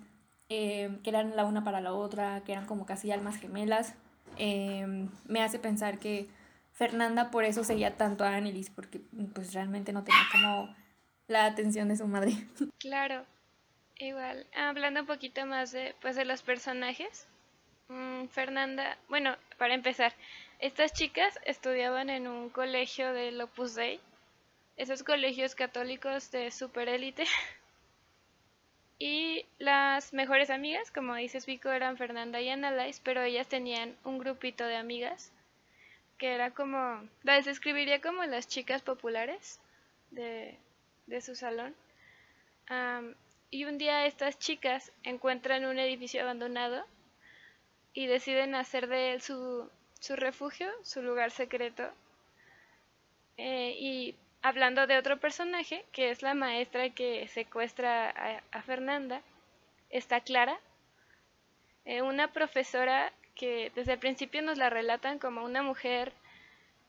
eh, 0.51 0.99
que 1.03 1.11
eran 1.11 1.37
la 1.37 1.45
una 1.45 1.65
para 1.65 1.81
la 1.81 1.95
otra, 1.95 2.43
que 2.45 2.53
eran 2.53 2.67
como 2.67 2.85
casi 2.85 3.11
almas 3.11 3.37
gemelas, 3.37 3.95
eh, 4.37 5.09
me 5.27 5.43
hace 5.43 5.59
pensar 5.59 5.99
que 5.99 6.29
Fernanda 6.73 7.31
por 7.31 7.45
eso 7.45 7.65
seguía 7.65 7.97
tanto 7.97 8.25
a 8.25 8.35
Annelies, 8.35 8.71
porque 8.71 9.01
pues 9.33 9.55
realmente 9.55 9.93
no 9.93 10.03
tenía 10.05 10.23
como 10.33 10.75
la 11.29 11.47
atención 11.47 11.89
de 11.89 11.97
su 11.97 12.07
madre. 12.07 12.33
Claro, 12.79 13.25
igual, 13.97 14.47
hablando 14.55 15.01
un 15.01 15.07
poquito 15.07 15.47
más 15.47 15.73
de, 15.73 15.95
pues, 16.03 16.17
de 16.17 16.25
los 16.25 16.43
personajes, 16.43 17.27
mm, 17.89 18.27
Fernanda, 18.27 18.99
bueno, 19.09 19.37
para 19.57 19.75
empezar, 19.75 20.13
estas 20.59 20.93
chicas 20.93 21.39
estudiaban 21.45 22.11
en 22.11 22.27
un 22.27 22.51
colegio 22.51 23.13
del 23.13 23.41
Opus 23.41 23.75
Dei, 23.75 24.01
esos 24.77 25.03
colegios 25.03 25.55
católicos 25.55 26.31
de 26.31 26.51
super 26.51 26.89
élite. 26.89 27.25
Y 28.97 29.45
las 29.59 30.13
mejores 30.13 30.51
amigas, 30.51 30.93
como 30.93 31.17
dices 31.17 31.47
Vico, 31.47 31.69
eran 31.71 31.97
Fernanda 31.97 32.41
y 32.41 32.49
Annalise, 32.49 33.01
pero 33.03 33.23
ellas 33.23 33.49
tenían 33.49 33.97
un 34.05 34.19
grupito 34.19 34.65
de 34.65 34.77
amigas 34.77 35.33
que 36.17 36.33
era 36.33 36.53
como, 36.53 37.03
las 37.23 37.45
describiría 37.45 38.01
como 38.01 38.25
las 38.25 38.47
chicas 38.47 38.83
populares 38.83 39.61
de, 40.11 40.57
su 41.21 41.35
salón. 41.35 41.75
y 43.51 43.65
un 43.65 43.79
día 43.79 44.07
estas 44.07 44.39
chicas 44.39 44.93
encuentran 45.03 45.65
un 45.65 45.79
edificio 45.79 46.23
abandonado 46.23 46.85
y 47.93 48.07
deciden 48.07 48.55
hacer 48.55 48.87
de 48.87 49.15
él 49.15 49.23
su, 49.23 49.69
su 50.01 50.17
refugio, 50.17 50.71
su 50.83 51.03
lugar 51.03 51.31
secreto. 51.31 51.91
Eh, 53.37 53.77
y 53.79 54.15
hablando 54.45 54.87
de 54.87 54.99
otro 54.99 55.19
personaje, 55.19 55.87
que 55.91 56.11
es 56.11 56.21
la 56.21 56.35
maestra 56.35 56.91
que 56.91 57.27
secuestra 57.29 58.43
a, 58.53 58.63
Fernanda, 58.63 59.23
está 59.89 60.21
Clara, 60.21 60.61
eh, 61.87 62.03
una 62.03 62.31
profesora 62.31 63.11
que 63.35 63.73
desde 63.75 63.95
el 63.95 63.99
principio 63.99 64.43
nos 64.43 64.59
la 64.59 64.69
relatan 64.69 65.19
como 65.19 65.43
una 65.43 65.63
mujer 65.63 66.13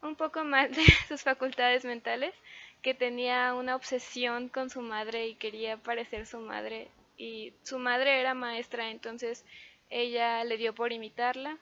un 0.01 0.17
poco 0.17 0.43
mal 0.43 0.69
de 0.73 0.83
sus 1.07 1.23
facultades 1.23 1.85
mentales, 1.85 2.35
que 2.81 2.93
tenía 2.93 3.53
una 3.53 3.77
obsesión 3.77 4.49
con 4.49 4.69
su 4.69 4.81
madre 4.81 5.27
y 5.27 5.35
quería 5.35 5.77
parecer 5.77 6.25
su 6.25 6.41
madre, 6.41 6.89
y 7.17 7.53
su 7.63 7.79
madre 7.79 8.19
era 8.19 8.33
maestra, 8.33 8.89
entonces 8.89 9.45
ella 9.89 10.43
le 10.43 10.57
dio 10.57 10.75
por 10.75 10.91
imitarla. 10.91 11.57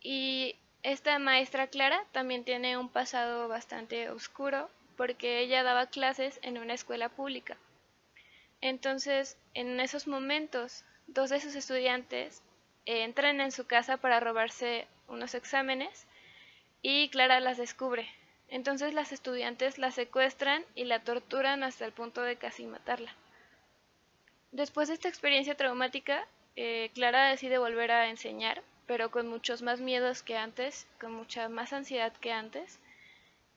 Y 0.00 0.56
esta 0.82 1.18
maestra 1.18 1.66
Clara 1.66 2.04
también 2.12 2.44
tiene 2.44 2.76
un 2.76 2.88
pasado 2.88 3.48
bastante 3.48 4.08
oscuro 4.10 4.70
porque 4.96 5.40
ella 5.40 5.62
daba 5.62 5.86
clases 5.86 6.38
en 6.42 6.58
una 6.58 6.74
escuela 6.74 7.08
pública. 7.08 7.56
Entonces, 8.60 9.38
en 9.54 9.80
esos 9.80 10.06
momentos, 10.06 10.84
dos 11.06 11.30
de 11.30 11.40
sus 11.40 11.54
estudiantes 11.54 12.42
entran 12.86 13.40
en 13.40 13.52
su 13.52 13.66
casa 13.66 13.96
para 13.96 14.20
robarse 14.20 14.86
unos 15.08 15.34
exámenes 15.34 16.06
y 16.82 17.08
Clara 17.10 17.40
las 17.40 17.58
descubre. 17.58 18.08
Entonces 18.48 18.94
las 18.94 19.12
estudiantes 19.12 19.78
la 19.78 19.90
secuestran 19.92 20.64
y 20.74 20.84
la 20.84 21.04
torturan 21.04 21.62
hasta 21.62 21.84
el 21.84 21.92
punto 21.92 22.22
de 22.22 22.36
casi 22.36 22.66
matarla. 22.66 23.14
Después 24.50 24.88
de 24.88 24.94
esta 24.94 25.08
experiencia 25.08 25.56
traumática, 25.56 26.26
eh, 26.56 26.90
Clara 26.94 27.28
decide 27.28 27.58
volver 27.58 27.92
a 27.92 28.08
enseñar 28.08 28.62
pero 28.90 29.12
con 29.12 29.28
muchos 29.28 29.62
más 29.62 29.80
miedos 29.80 30.24
que 30.24 30.36
antes, 30.36 30.88
con 31.00 31.12
mucha 31.12 31.48
más 31.48 31.72
ansiedad 31.72 32.12
que 32.14 32.32
antes, 32.32 32.80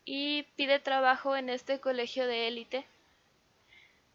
y 0.05 0.43
pide 0.55 0.77
trabajo 0.77 1.35
en 1.35 1.49
este 1.49 1.79
colegio 1.79 2.27
de 2.27 2.47
élite, 2.47 2.85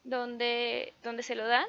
donde, 0.05 0.93
donde 1.03 1.25
se 1.25 1.35
lo 1.35 1.49
dan, 1.49 1.67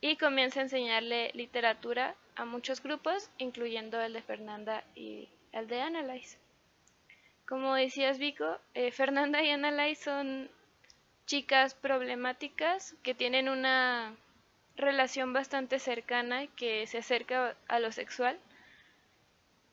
y 0.00 0.14
comienza 0.14 0.60
a 0.60 0.62
enseñarle 0.62 1.32
literatura 1.34 2.14
a 2.36 2.44
muchos 2.44 2.80
grupos, 2.80 3.30
incluyendo 3.38 4.00
el 4.00 4.12
de 4.12 4.22
Fernanda 4.22 4.84
y 4.94 5.28
el 5.50 5.66
de 5.66 5.80
Annalise. 5.80 6.38
Como 7.48 7.74
decías, 7.74 8.20
Vico, 8.20 8.60
eh, 8.74 8.92
Fernanda 8.92 9.42
y 9.42 9.50
Annalise 9.50 10.04
son 10.04 10.48
chicas 11.26 11.74
problemáticas 11.74 12.94
que 13.02 13.16
tienen 13.16 13.48
una 13.48 14.14
relación 14.76 15.32
bastante 15.32 15.80
cercana 15.80 16.46
que 16.46 16.86
se 16.86 16.98
acerca 16.98 17.56
a 17.66 17.80
lo 17.80 17.90
sexual 17.90 18.38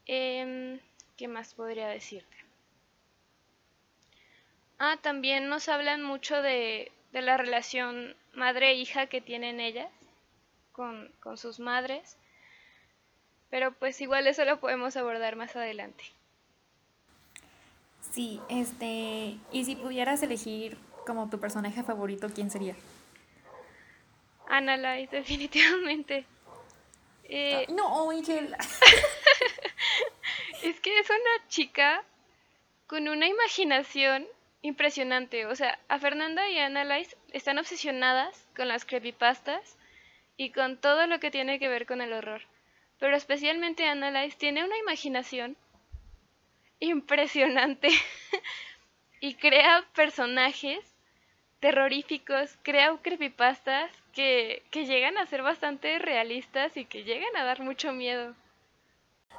Em, 0.06 0.80
¿Qué 1.18 1.28
más 1.28 1.54
podría 1.54 1.88
decirte? 1.88 2.36
Ah, 4.78 4.98
también 5.02 5.48
nos 5.48 5.70
hablan 5.70 6.04
mucho 6.04 6.42
de, 6.42 6.92
la 7.14 7.38
relación 7.38 8.16
madre-hija 8.34 9.08
que 9.08 9.22
tienen 9.22 9.62
ellas 9.62 9.90
con, 10.74 11.10
con 11.22 11.38
sus 11.38 11.60
madres. 11.60 12.18
Pero 13.50 13.72
pues 13.72 14.02
igual 14.02 14.28
eso 14.28 14.44
lo 14.44 14.60
podemos 14.60 14.98
abordar 14.98 15.38
más 15.38 15.56
adelante. 15.56 16.04
Sí, 18.12 18.42
este, 18.50 19.38
y 19.52 19.66
si 19.66 19.76
pudieras 19.76 20.22
elegir 20.24 20.78
como 21.06 21.30
tu 21.30 21.40
personaje 21.40 21.84
favorito, 21.84 22.30
¿quién 22.34 22.50
sería? 22.50 22.76
Annalise, 24.48 25.16
definitivamente. 25.18 26.26
Eh, 27.24 27.66
no, 27.70 28.12
Angel. 28.12 28.56
Es 30.66 30.82
que 30.82 30.98
es 30.98 31.08
una 31.08 31.48
chica 31.48 32.04
con 32.88 33.08
una 33.08 33.28
imaginación 33.28 34.26
impresionante. 34.64 35.46
O 35.46 35.56
sea, 35.56 35.78
a 35.90 36.00
Fernanda 36.00 36.50
y 36.50 36.58
a 36.58 36.66
Annalise 36.66 37.16
están 37.34 37.60
obsesionadas 37.60 38.48
con 38.56 38.68
las 38.68 38.84
creepypastas 38.84 39.78
y 40.38 40.50
con 40.50 40.82
todo 40.82 41.06
lo 41.06 41.20
que 41.20 41.30
tiene 41.30 41.60
que 41.60 41.68
ver 41.68 41.86
con 41.86 42.02
el 42.02 42.14
horror. 42.14 42.42
Pero 42.98 43.16
especialmente 43.16 43.86
Annalise 43.86 44.40
tiene 44.40 44.66
una 44.66 44.76
imaginación 44.80 45.56
impresionante 46.80 47.90
y 49.20 49.36
crea 49.36 49.86
personajes 49.94 50.80
terroríficos, 51.60 52.58
crea 52.64 52.98
creepypastas 53.04 53.92
que, 54.14 54.64
que 54.72 54.88
llegan 54.88 55.20
a 55.20 55.28
ser 55.28 55.44
bastante 55.44 56.00
realistas 56.00 56.76
y 56.76 56.86
que 56.86 57.04
llegan 57.04 57.38
a 57.38 57.44
dar 57.44 57.60
mucho 57.60 57.94
miedo. 57.94 58.36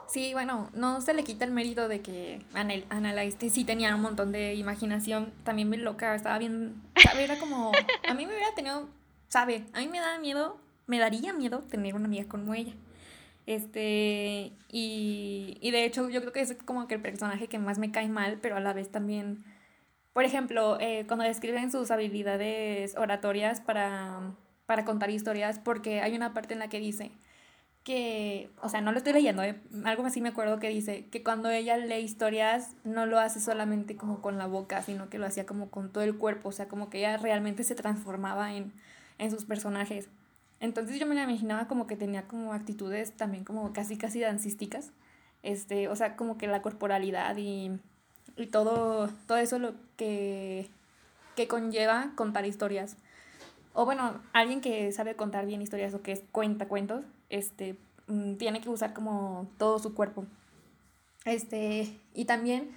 Sí, 0.06 0.32
bueno, 0.32 0.70
no 0.72 1.00
se 1.00 1.14
le 1.14 1.24
quita 1.24 1.44
el 1.44 1.50
mérito 1.50 1.88
de 1.88 2.00
que 2.00 2.40
Analyze 2.54 3.50
sí 3.50 3.64
tenía 3.64 3.94
un 3.94 4.02
montón 4.02 4.30
de 4.30 4.54
imaginación, 4.54 5.32
también 5.42 5.68
bien 5.70 5.84
loca, 5.84 6.14
estaba 6.14 6.38
bien, 6.38 6.80
era 7.18 7.38
como, 7.38 7.72
a 8.08 8.14
mí 8.14 8.24
me 8.24 8.32
hubiera 8.32 8.54
tenido, 8.54 8.88
sabe, 9.28 9.64
a 9.72 9.80
mí 9.80 9.88
me 9.88 9.98
da 9.98 10.18
miedo, 10.20 10.58
me 10.86 10.98
daría 10.98 11.32
miedo 11.32 11.64
tener 11.64 11.96
una 11.96 12.06
amiga 12.06 12.26
como 12.28 12.54
ella. 12.54 12.72
Este, 13.46 14.52
y, 14.70 15.58
y 15.60 15.70
de 15.70 15.84
hecho 15.84 16.08
yo 16.08 16.20
creo 16.20 16.32
que 16.32 16.40
es 16.40 16.56
como 16.64 16.88
que 16.88 16.94
el 16.94 17.02
personaje 17.02 17.48
que 17.48 17.58
más 17.58 17.78
me 17.78 17.90
cae 17.90 18.08
mal, 18.08 18.38
pero 18.40 18.56
a 18.56 18.60
la 18.60 18.72
vez 18.72 18.90
también, 18.90 19.44
por 20.12 20.24
ejemplo, 20.24 20.78
eh, 20.80 21.04
cuando 21.08 21.24
describen 21.24 21.72
sus 21.72 21.90
habilidades 21.90 22.96
oratorias 22.96 23.60
para, 23.60 24.34
para 24.66 24.84
contar 24.84 25.10
historias, 25.10 25.58
porque 25.58 26.00
hay 26.00 26.14
una 26.14 26.32
parte 26.32 26.54
en 26.54 26.60
la 26.60 26.68
que 26.68 26.78
dice, 26.78 27.10
que, 27.86 28.50
o 28.62 28.68
sea, 28.68 28.80
no 28.80 28.90
lo 28.90 28.98
estoy 28.98 29.12
leyendo, 29.12 29.44
¿eh? 29.44 29.60
algo 29.84 30.04
así 30.04 30.20
me 30.20 30.30
acuerdo 30.30 30.58
que 30.58 30.68
dice 30.68 31.06
que 31.06 31.22
cuando 31.22 31.50
ella 31.50 31.76
lee 31.76 32.00
historias 32.00 32.74
no 32.82 33.06
lo 33.06 33.20
hace 33.20 33.38
solamente 33.38 33.96
como 33.96 34.20
con 34.20 34.38
la 34.38 34.48
boca, 34.48 34.82
sino 34.82 35.08
que 35.08 35.18
lo 35.18 35.26
hacía 35.26 35.46
como 35.46 35.70
con 35.70 35.92
todo 35.92 36.02
el 36.02 36.16
cuerpo, 36.16 36.48
o 36.48 36.52
sea, 36.52 36.66
como 36.66 36.90
que 36.90 36.98
ella 36.98 37.16
realmente 37.16 37.62
se 37.62 37.76
transformaba 37.76 38.54
en, 38.54 38.72
en 39.18 39.30
sus 39.30 39.44
personajes. 39.44 40.08
Entonces 40.58 40.98
yo 40.98 41.06
me 41.06 41.14
la 41.14 41.22
imaginaba 41.22 41.68
como 41.68 41.86
que 41.86 41.94
tenía 41.94 42.26
como 42.26 42.52
actitudes 42.52 43.12
también 43.12 43.44
como 43.44 43.72
casi 43.72 43.96
casi 43.96 44.18
dancísticas, 44.18 44.90
este, 45.44 45.86
o 45.86 45.94
sea, 45.94 46.16
como 46.16 46.38
que 46.38 46.48
la 46.48 46.62
corporalidad 46.62 47.36
y, 47.36 47.70
y 48.36 48.46
todo, 48.46 49.10
todo 49.28 49.38
eso 49.38 49.60
lo 49.60 49.74
que, 49.96 50.68
que 51.36 51.46
conlleva 51.46 52.10
contar 52.16 52.46
historias. 52.46 52.96
O 53.74 53.84
bueno, 53.84 54.20
alguien 54.32 54.60
que 54.60 54.90
sabe 54.90 55.14
contar 55.14 55.46
bien 55.46 55.62
historias 55.62 55.94
o 55.94 56.02
que 56.02 56.10
es 56.10 56.24
cuenta 56.32 56.66
cuentos, 56.66 57.04
este, 57.30 57.76
mm, 58.06 58.34
tiene 58.34 58.60
que 58.60 58.68
usar 58.68 58.92
como 58.92 59.48
todo 59.58 59.78
su 59.78 59.94
cuerpo. 59.94 60.24
Este, 61.24 61.98
y 62.14 62.24
también 62.24 62.70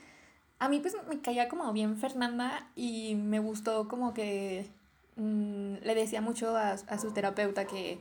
a 0.59 0.69
mí 0.69 0.79
pues 0.79 0.95
me 1.07 1.21
caía 1.21 1.47
como 1.47 1.71
bien 1.71 1.97
Fernanda 1.97 2.67
y 2.75 3.15
me 3.15 3.39
gustó 3.39 3.87
como 3.87 4.13
que 4.13 4.69
mm, 5.15 5.75
le 5.83 5.95
decía 5.95 6.21
mucho 6.21 6.55
a, 6.57 6.77
su 6.77 7.11
terapeuta 7.13 7.65
que, 7.65 7.99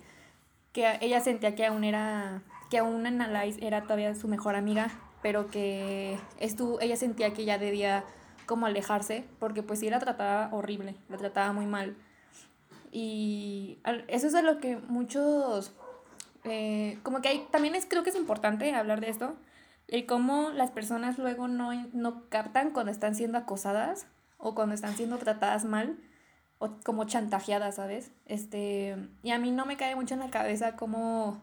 que 0.72 0.98
ella 1.00 1.20
sentía 1.20 1.54
que 1.54 1.66
aún 1.66 1.84
era, 1.84 2.42
que 2.70 2.78
aún 2.78 3.06
Annalise 3.06 3.64
era 3.64 3.82
todavía 3.82 4.14
su 4.14 4.28
mejor 4.28 4.56
amiga, 4.56 4.90
pero 5.22 5.48
que 5.48 6.18
estuvo, 6.40 6.80
ella 6.80 6.96
sentía 6.96 7.32
que 7.32 7.44
ya 7.44 7.58
debía 7.58 8.04
como 8.46 8.66
alejarse, 8.66 9.24
porque 9.38 9.62
pues 9.62 9.80
sí 9.80 9.90
la 9.90 9.98
trataba 9.98 10.48
horrible, 10.52 10.96
la 11.08 11.18
trataba 11.18 11.52
muy 11.52 11.66
mal. 11.66 11.96
Y 12.90 13.78
eso 14.08 14.26
es 14.26 14.42
lo 14.42 14.58
que 14.58 14.76
muchos 14.76 15.74
eh, 16.50 16.98
como 17.02 17.20
que 17.20 17.28
hay, 17.28 17.46
también 17.50 17.74
es, 17.74 17.86
creo 17.86 18.02
que 18.02 18.10
es 18.10 18.16
importante 18.16 18.74
hablar 18.74 19.00
de 19.00 19.10
esto, 19.10 19.36
el 19.88 20.06
cómo 20.06 20.50
las 20.50 20.70
personas 20.70 21.18
luego 21.18 21.48
no, 21.48 21.72
no 21.92 22.28
captan 22.28 22.70
cuando 22.70 22.92
están 22.92 23.14
siendo 23.14 23.38
acosadas 23.38 24.06
o 24.36 24.54
cuando 24.54 24.74
están 24.74 24.94
siendo 24.94 25.18
tratadas 25.18 25.64
mal 25.64 25.98
o 26.58 26.70
como 26.84 27.04
chantajeadas, 27.04 27.76
¿sabes? 27.76 28.10
Este, 28.26 28.96
y 29.22 29.30
a 29.30 29.38
mí 29.38 29.50
no 29.50 29.64
me 29.64 29.76
cae 29.76 29.96
mucho 29.96 30.14
en 30.14 30.20
la 30.20 30.30
cabeza 30.30 30.76
cómo, 30.76 31.40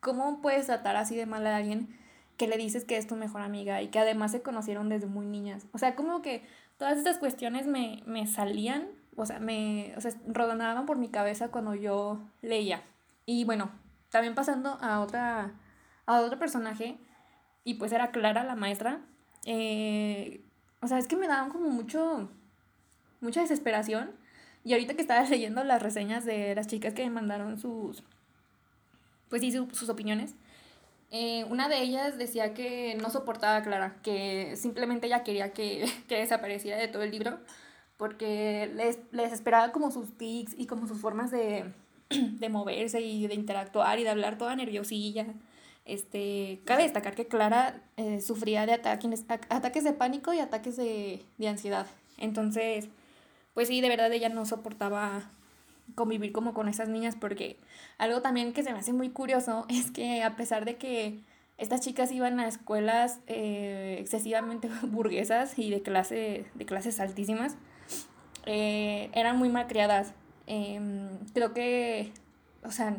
cómo 0.00 0.40
puedes 0.42 0.66
tratar 0.66 0.96
así 0.96 1.16
de 1.16 1.26
mal 1.26 1.46
a 1.46 1.56
alguien 1.56 1.96
que 2.36 2.48
le 2.48 2.56
dices 2.56 2.84
que 2.84 2.96
es 2.96 3.06
tu 3.06 3.16
mejor 3.16 3.42
amiga 3.42 3.82
y 3.82 3.88
que 3.88 3.98
además 3.98 4.32
se 4.32 4.42
conocieron 4.42 4.88
desde 4.88 5.06
muy 5.06 5.26
niñas. 5.26 5.66
O 5.72 5.78
sea, 5.78 5.94
como 5.94 6.22
que 6.22 6.42
todas 6.76 6.98
estas 6.98 7.18
cuestiones 7.18 7.66
me, 7.66 8.02
me 8.04 8.26
salían, 8.26 8.88
o 9.16 9.26
sea, 9.26 9.38
me 9.38 9.94
o 9.96 10.00
sea, 10.00 10.12
rodonaban 10.26 10.86
por 10.86 10.98
mi 10.98 11.08
cabeza 11.08 11.48
cuando 11.48 11.74
yo 11.74 12.20
leía. 12.42 12.82
Y 13.26 13.44
bueno, 13.44 13.70
también 14.12 14.34
pasando 14.34 14.78
a 14.82 15.00
otra, 15.00 15.50
a 16.06 16.20
otro 16.20 16.38
personaje, 16.38 16.98
y 17.64 17.74
pues 17.74 17.92
era 17.92 18.12
Clara, 18.12 18.44
la 18.44 18.54
maestra. 18.54 19.00
Eh, 19.46 20.44
o 20.80 20.86
sea, 20.86 20.98
es 20.98 21.08
que 21.08 21.16
me 21.16 21.26
daban 21.26 21.50
como 21.50 21.70
mucho, 21.70 22.28
mucha 23.20 23.40
desesperación. 23.40 24.12
Y 24.64 24.74
ahorita 24.74 24.94
que 24.94 25.00
estaba 25.00 25.22
leyendo 25.28 25.64
las 25.64 25.82
reseñas 25.82 26.24
de 26.24 26.54
las 26.54 26.66
chicas 26.66 26.92
que 26.94 27.04
me 27.04 27.10
mandaron 27.10 27.58
sus, 27.58 28.04
pues 29.30 29.40
sí, 29.40 29.50
sus 29.50 29.88
opiniones, 29.88 30.34
eh, 31.10 31.44
una 31.44 31.68
de 31.68 31.82
ellas 31.82 32.18
decía 32.18 32.52
que 32.54 32.96
no 33.00 33.10
soportaba 33.10 33.56
a 33.56 33.62
Clara, 33.62 33.96
que 34.02 34.56
simplemente 34.56 35.06
ella 35.06 35.24
quería 35.24 35.52
que, 35.54 35.90
que 36.08 36.18
desapareciera 36.18 36.76
de 36.76 36.88
todo 36.88 37.02
el 37.02 37.10
libro, 37.10 37.38
porque 37.96 38.70
les, 38.74 38.98
les 39.10 39.32
esperaba 39.32 39.72
como 39.72 39.90
sus 39.90 40.16
tics 40.18 40.54
y 40.58 40.66
como 40.66 40.86
sus 40.86 41.00
formas 41.00 41.30
de, 41.30 41.72
de 42.40 42.48
moverse 42.48 43.00
y 43.00 43.26
de 43.26 43.34
interactuar 43.34 43.98
y 43.98 44.04
de 44.04 44.10
hablar 44.10 44.38
toda 44.38 44.56
nerviosilla. 44.56 45.26
Este, 45.84 46.60
cabe 46.64 46.84
destacar 46.84 47.14
que 47.14 47.26
Clara 47.26 47.82
eh, 47.96 48.20
sufría 48.20 48.66
de 48.66 48.74
ataques, 48.74 49.24
ataques 49.48 49.84
de 49.84 49.92
pánico 49.92 50.32
y 50.32 50.38
ataques 50.38 50.76
de, 50.76 51.24
de 51.38 51.48
ansiedad. 51.48 51.86
Entonces, 52.18 52.88
pues 53.54 53.68
sí, 53.68 53.80
de 53.80 53.88
verdad 53.88 54.12
ella 54.12 54.28
no 54.28 54.46
soportaba 54.46 55.30
convivir 55.94 56.32
como 56.32 56.54
con 56.54 56.68
esas 56.68 56.88
niñas 56.88 57.16
porque 57.18 57.58
algo 57.98 58.22
también 58.22 58.52
que 58.52 58.62
se 58.62 58.72
me 58.72 58.78
hace 58.78 58.92
muy 58.92 59.10
curioso 59.10 59.66
es 59.68 59.90
que 59.90 60.22
a 60.22 60.36
pesar 60.36 60.64
de 60.64 60.76
que 60.76 61.20
estas 61.58 61.80
chicas 61.80 62.10
iban 62.12 62.40
a 62.40 62.48
escuelas 62.48 63.20
eh, 63.26 63.96
excesivamente 64.00 64.68
burguesas 64.82 65.58
y 65.58 65.70
de, 65.70 65.82
clase, 65.82 66.46
de 66.54 66.66
clases 66.66 66.98
altísimas, 67.00 67.56
eh, 68.46 69.10
eran 69.12 69.38
muy 69.38 69.48
malcriadas. 69.48 70.14
Em, 70.46 71.18
creo 71.34 71.52
que, 71.54 72.12
o 72.64 72.70
sea, 72.70 72.96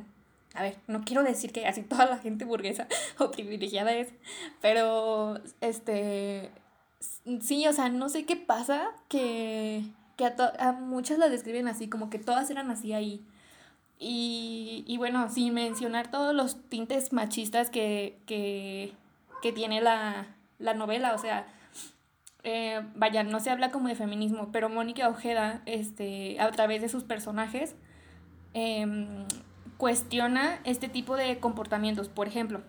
a 0.54 0.64
ver, 0.64 0.78
no 0.88 1.04
quiero 1.04 1.24
decir 1.24 1.52
que 1.52 1.66
así 1.66 1.82
toda 1.82 2.06
la 2.06 2.18
gente 2.18 2.46
burguesa 2.46 2.88
o 3.20 3.32
privilegiada 3.32 3.94
es, 3.94 4.10
pero 4.62 5.40
este, 5.62 6.52
sí, 7.42 7.68
o 7.68 7.74
sea, 7.74 7.90
no 7.90 8.10
sé 8.10 8.26
qué 8.26 8.36
pasa 8.36 8.92
que, 9.10 9.84
que 10.18 10.26
a, 10.26 10.36
a 10.60 10.72
muchas 10.74 11.18
las 11.18 11.32
describen 11.32 11.68
así, 11.68 11.88
como 11.90 12.10
que 12.10 12.20
todas 12.20 12.50
eran 12.50 12.72
así 12.72 12.94
ahí. 12.94 13.26
Y, 14.00 14.84
y 14.88 14.98
bueno, 14.98 15.30
sin 15.30 15.54
mencionar 15.54 16.12
todos 16.12 16.36
los 16.36 16.62
tintes 16.70 17.14
machistas 17.14 17.70
que, 17.70 18.20
que, 18.26 18.94
que 19.42 19.54
tiene 19.54 19.82
la, 19.82 20.28
la 20.60 20.74
novela, 20.74 21.14
o 21.14 21.18
sea, 21.18 21.48
eh, 22.44 22.82
vaya, 22.96 23.24
no 23.24 23.40
se 23.40 23.50
habla 23.50 23.72
como 23.72 23.88
de 23.88 23.96
feminismo, 23.96 24.50
pero 24.52 24.70
Mónica 24.70 25.08
Ojeda, 25.10 25.62
este, 25.66 26.40
a 26.40 26.52
través 26.52 26.82
de 26.82 26.90
sus 26.90 27.04
personajes, 27.04 27.76
eh, 28.54 28.86
cuestiona 29.78 30.60
este 30.64 30.90
tipo 30.90 31.16
de 31.16 31.40
comportamientos. 31.40 32.10
Por 32.10 32.28
ejemplo, 32.28 32.62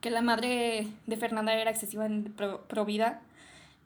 que 0.00 0.10
la 0.10 0.20
madre 0.20 0.88
de 1.06 1.16
Fernanda 1.16 1.54
era 1.54 1.70
excesivamente 1.70 2.30
pro, 2.30 2.84
vida 2.84 3.22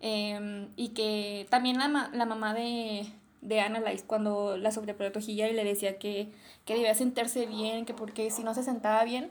em, 0.00 0.68
y 0.76 0.88
que 0.90 1.46
también 1.50 1.78
la, 1.78 2.10
la 2.12 2.26
mamá 2.26 2.54
de, 2.54 3.06
de 3.42 3.60
Ana 3.60 3.82
cuando 4.06 4.56
la 4.56 4.70
sobreprotegía 4.72 5.48
y 5.48 5.52
le 5.52 5.62
decía 5.64 5.98
que, 5.98 6.32
que 6.64 6.74
debía 6.74 6.94
sentarse 6.94 7.46
bien, 7.46 7.84
que 7.84 7.94
porque 7.94 8.30
si 8.30 8.42
no 8.44 8.54
se 8.54 8.62
sentaba 8.62 9.04
bien 9.04 9.30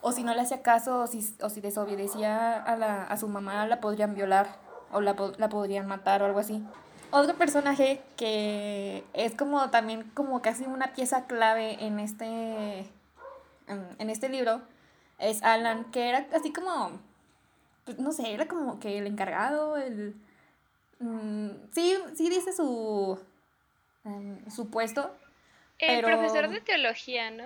o 0.00 0.12
si 0.12 0.22
no 0.22 0.34
le 0.34 0.40
hacía 0.40 0.62
caso 0.62 1.00
o 1.00 1.06
si, 1.06 1.34
o 1.42 1.48
si 1.48 1.60
desobedecía 1.60 2.56
a, 2.62 2.76
la, 2.76 3.04
a 3.04 3.16
su 3.16 3.28
mamá 3.28 3.66
la 3.66 3.80
podrían 3.80 4.14
violar 4.14 4.63
o 4.94 5.00
la, 5.00 5.14
la 5.36 5.48
podrían 5.48 5.86
matar 5.86 6.22
o 6.22 6.26
algo 6.26 6.38
así. 6.38 6.62
Otro 7.16 7.36
personaje 7.36 8.00
que 8.16 9.04
es 9.12 9.36
como 9.36 9.70
también 9.70 10.02
como 10.14 10.42
casi 10.42 10.64
una 10.64 10.94
pieza 10.94 11.26
clave 11.26 11.76
en 11.84 12.00
este, 12.00 12.90
en, 13.68 14.10
este 14.10 14.28
libro 14.28 14.62
es 15.20 15.40
Alan, 15.44 15.84
que 15.92 16.08
era 16.08 16.26
así 16.34 16.52
como, 16.52 16.98
pues, 17.84 18.00
no 18.00 18.10
sé, 18.10 18.32
era 18.32 18.48
como 18.48 18.80
que 18.80 18.98
el 18.98 19.06
encargado, 19.06 19.76
el... 19.76 20.16
Mm, 20.98 21.50
sí, 21.72 21.96
sí 22.16 22.28
dice 22.30 22.52
su, 22.52 23.16
um, 24.02 24.50
su 24.50 24.70
puesto. 24.70 25.14
El 25.78 26.04
profesor 26.04 26.48
de 26.48 26.60
teología, 26.62 27.30
¿no? 27.30 27.44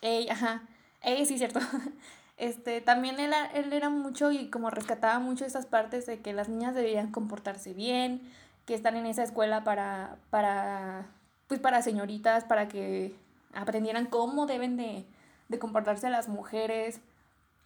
Ey, 0.00 0.30
ajá, 0.30 0.62
ey, 1.02 1.26
sí, 1.26 1.36
cierto. 1.36 1.60
Este, 2.38 2.80
también 2.80 3.18
él, 3.18 3.32
él 3.52 3.72
era 3.72 3.90
mucho 3.90 4.30
y 4.30 4.48
como 4.48 4.70
rescataba 4.70 5.18
mucho 5.18 5.44
esas 5.44 5.66
partes 5.66 6.06
de 6.06 6.20
que 6.20 6.32
las 6.32 6.48
niñas 6.48 6.74
deberían 6.74 7.10
comportarse 7.10 7.74
bien, 7.74 8.22
que 8.64 8.74
están 8.74 8.96
en 8.96 9.06
esa 9.06 9.24
escuela 9.24 9.64
para, 9.64 10.16
para, 10.30 11.06
pues 11.48 11.58
para 11.58 11.82
señoritas, 11.82 12.44
para 12.44 12.68
que 12.68 13.14
aprendieran 13.52 14.06
cómo 14.06 14.46
deben 14.46 14.76
de, 14.76 15.04
de 15.48 15.58
comportarse 15.58 16.10
las 16.10 16.28
mujeres. 16.28 17.00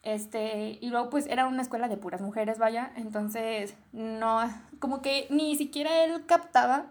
Este, 0.03 0.79
y 0.81 0.89
luego 0.89 1.11
pues 1.11 1.27
era 1.27 1.47
una 1.47 1.63
escuela 1.63 1.87
de 1.87 1.97
puras 1.97 2.23
mujeres, 2.23 2.59
vaya, 2.59 2.93
entonces 2.97 3.77
no, 3.93 4.41
como 4.81 5.01
que 5.01 5.27
ni 5.31 5.55
siquiera 5.57 6.05
él 6.05 6.27
captaba 6.27 6.87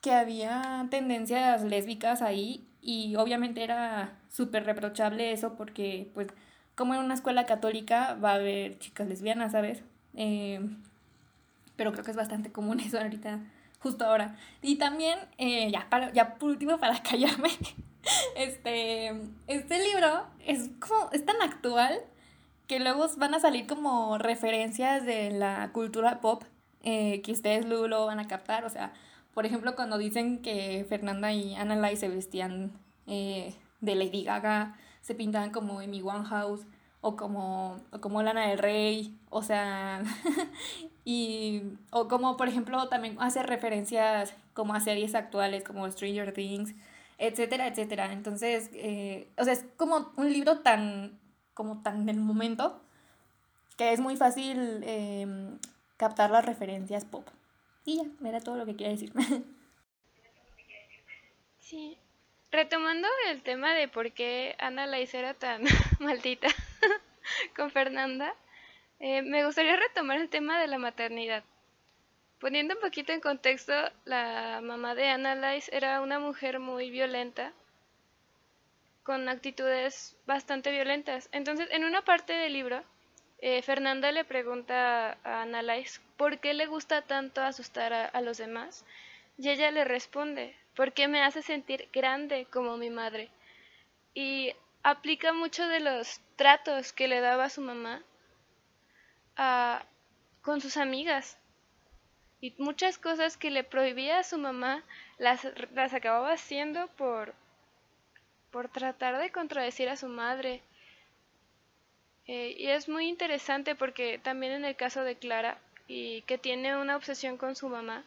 que 0.00 0.12
había 0.12 0.86
tendencias 0.90 1.64
lésbicas 1.64 2.22
ahí 2.22 2.68
y 2.80 3.16
obviamente 3.16 3.64
era 3.64 4.12
súper 4.28 4.64
reprochable 4.64 5.32
eso 5.32 5.54
porque 5.56 6.10
pues 6.14 6.28
como 6.82 6.94
en 6.94 7.00
una 7.00 7.14
escuela 7.14 7.46
católica 7.46 8.14
va 8.14 8.32
a 8.32 8.34
haber 8.34 8.76
chicas 8.80 9.06
lesbianas, 9.06 9.52
¿sabes? 9.52 9.84
Eh, 10.14 10.58
pero 11.76 11.92
creo 11.92 12.04
que 12.04 12.10
es 12.10 12.16
bastante 12.16 12.50
común 12.50 12.80
eso 12.84 12.98
ahorita, 12.98 13.38
justo 13.78 14.04
ahora. 14.04 14.34
Y 14.62 14.78
también, 14.78 15.16
eh, 15.38 15.70
ya, 15.70 15.86
para, 15.88 16.12
ya 16.12 16.34
por 16.34 16.50
último, 16.50 16.78
para 16.78 17.00
callarme, 17.00 17.50
este, 18.36 19.12
este 19.46 19.78
libro 19.78 20.26
es 20.44 20.70
como, 20.80 21.08
es 21.12 21.24
tan 21.24 21.40
actual 21.40 22.00
que 22.66 22.80
luego 22.80 23.06
van 23.16 23.34
a 23.34 23.38
salir 23.38 23.68
como 23.68 24.18
referencias 24.18 25.06
de 25.06 25.30
la 25.30 25.70
cultura 25.72 26.20
pop 26.20 26.42
eh, 26.82 27.22
que 27.22 27.30
ustedes 27.30 27.64
luego 27.64 27.86
lo 27.86 28.06
van 28.06 28.18
a 28.18 28.26
captar. 28.26 28.64
O 28.64 28.70
sea, 28.70 28.92
por 29.34 29.46
ejemplo, 29.46 29.76
cuando 29.76 29.98
dicen 29.98 30.42
que 30.42 30.84
Fernanda 30.88 31.32
y 31.32 31.54
Annalise 31.54 32.00
se 32.00 32.08
vestían 32.08 32.72
eh, 33.06 33.54
de 33.80 33.94
Lady 33.94 34.24
Gaga, 34.24 34.76
se 35.02 35.14
pintaban 35.14 35.50
como 35.50 35.80
Amy 35.80 36.00
Winehouse 36.02 36.66
o 37.02 37.16
como, 37.16 37.80
o 37.90 38.00
como 38.00 38.22
Lana 38.22 38.46
del 38.46 38.58
Rey, 38.58 39.18
o 39.28 39.42
sea, 39.42 40.02
y, 41.04 41.62
o 41.90 42.08
como 42.08 42.36
por 42.36 42.48
ejemplo 42.48 42.88
también 42.88 43.16
hace 43.20 43.42
referencias 43.42 44.34
como 44.54 44.74
a 44.74 44.80
series 44.80 45.14
actuales 45.14 45.64
como 45.64 45.90
Stranger 45.90 46.32
Things, 46.32 46.74
etcétera, 47.18 47.66
etcétera. 47.66 48.12
Entonces, 48.12 48.70
eh, 48.72 49.28
o 49.36 49.44
sea, 49.44 49.52
es 49.52 49.66
como 49.76 50.12
un 50.16 50.32
libro 50.32 50.60
tan, 50.60 51.18
como 51.54 51.82
tan 51.82 52.06
del 52.06 52.18
momento, 52.18 52.80
que 53.76 53.92
es 53.92 54.00
muy 54.00 54.16
fácil 54.16 54.82
em, 54.84 55.58
captar 55.96 56.30
las 56.30 56.44
referencias 56.44 57.04
pop. 57.04 57.26
Y 57.84 57.96
ya, 57.96 58.28
era 58.28 58.40
todo 58.40 58.56
lo 58.56 58.66
que 58.66 58.76
quería 58.76 58.92
decir. 58.92 59.12
Sí. 61.58 61.96
Retomando 62.52 63.08
el 63.30 63.42
tema 63.42 63.72
de 63.72 63.88
por 63.88 64.12
qué 64.12 64.56
Ana 64.58 64.86
Laís 64.86 65.14
era 65.14 65.32
tan 65.32 65.62
maldita 66.00 66.48
con 67.56 67.70
Fernanda, 67.70 68.34
eh, 69.00 69.22
me 69.22 69.46
gustaría 69.46 69.74
retomar 69.74 70.20
el 70.20 70.28
tema 70.28 70.60
de 70.60 70.66
la 70.66 70.76
maternidad. 70.76 71.44
Poniendo 72.38 72.74
un 72.74 72.80
poquito 72.82 73.10
en 73.12 73.20
contexto, 73.20 73.72
la 74.04 74.60
mamá 74.62 74.94
de 74.94 75.08
Annalise 75.08 75.74
era 75.74 76.02
una 76.02 76.18
mujer 76.18 76.60
muy 76.60 76.90
violenta, 76.90 77.54
con 79.02 79.30
actitudes 79.30 80.14
bastante 80.26 80.70
violentas. 80.70 81.30
Entonces, 81.32 81.68
en 81.70 81.84
una 81.84 82.02
parte 82.02 82.34
del 82.34 82.52
libro, 82.52 82.84
eh, 83.38 83.62
Fernanda 83.62 84.12
le 84.12 84.24
pregunta 84.24 85.16
a 85.24 85.40
Annalise 85.40 86.00
por 86.18 86.38
qué 86.38 86.52
le 86.52 86.66
gusta 86.66 87.00
tanto 87.00 87.40
asustar 87.40 87.94
a 87.94 88.20
los 88.20 88.36
demás, 88.36 88.84
y 89.38 89.48
ella 89.48 89.70
le 89.70 89.84
responde, 89.84 90.54
porque 90.74 91.08
me 91.08 91.22
hace 91.22 91.42
sentir 91.42 91.88
grande 91.92 92.46
como 92.50 92.76
mi 92.76 92.90
madre. 92.90 93.30
Y 94.14 94.54
aplica 94.82 95.32
mucho 95.32 95.66
de 95.66 95.80
los 95.80 96.20
tratos 96.36 96.92
que 96.92 97.08
le 97.08 97.20
daba 97.20 97.44
a 97.44 97.50
su 97.50 97.60
mamá 97.60 98.02
con 100.42 100.60
sus 100.60 100.76
amigas. 100.76 101.38
Y 102.40 102.54
muchas 102.58 102.98
cosas 102.98 103.36
que 103.36 103.50
le 103.50 103.62
prohibía 103.62 104.18
a 104.18 104.24
su 104.24 104.36
mamá 104.36 104.82
las, 105.18 105.46
las 105.72 105.94
acababa 105.94 106.32
haciendo 106.32 106.88
por, 106.88 107.34
por 108.50 108.68
tratar 108.68 109.18
de 109.18 109.30
contradecir 109.30 109.88
a 109.88 109.96
su 109.96 110.08
madre. 110.08 110.60
Eh, 112.26 112.54
y 112.58 112.66
es 112.68 112.88
muy 112.88 113.08
interesante 113.08 113.74
porque 113.74 114.18
también 114.18 114.52
en 114.52 114.64
el 114.64 114.76
caso 114.76 115.02
de 115.04 115.16
Clara, 115.16 115.58
y 115.88 116.22
que 116.22 116.38
tiene 116.38 116.76
una 116.76 116.96
obsesión 116.96 117.36
con 117.36 117.54
su 117.56 117.68
mamá, 117.68 118.04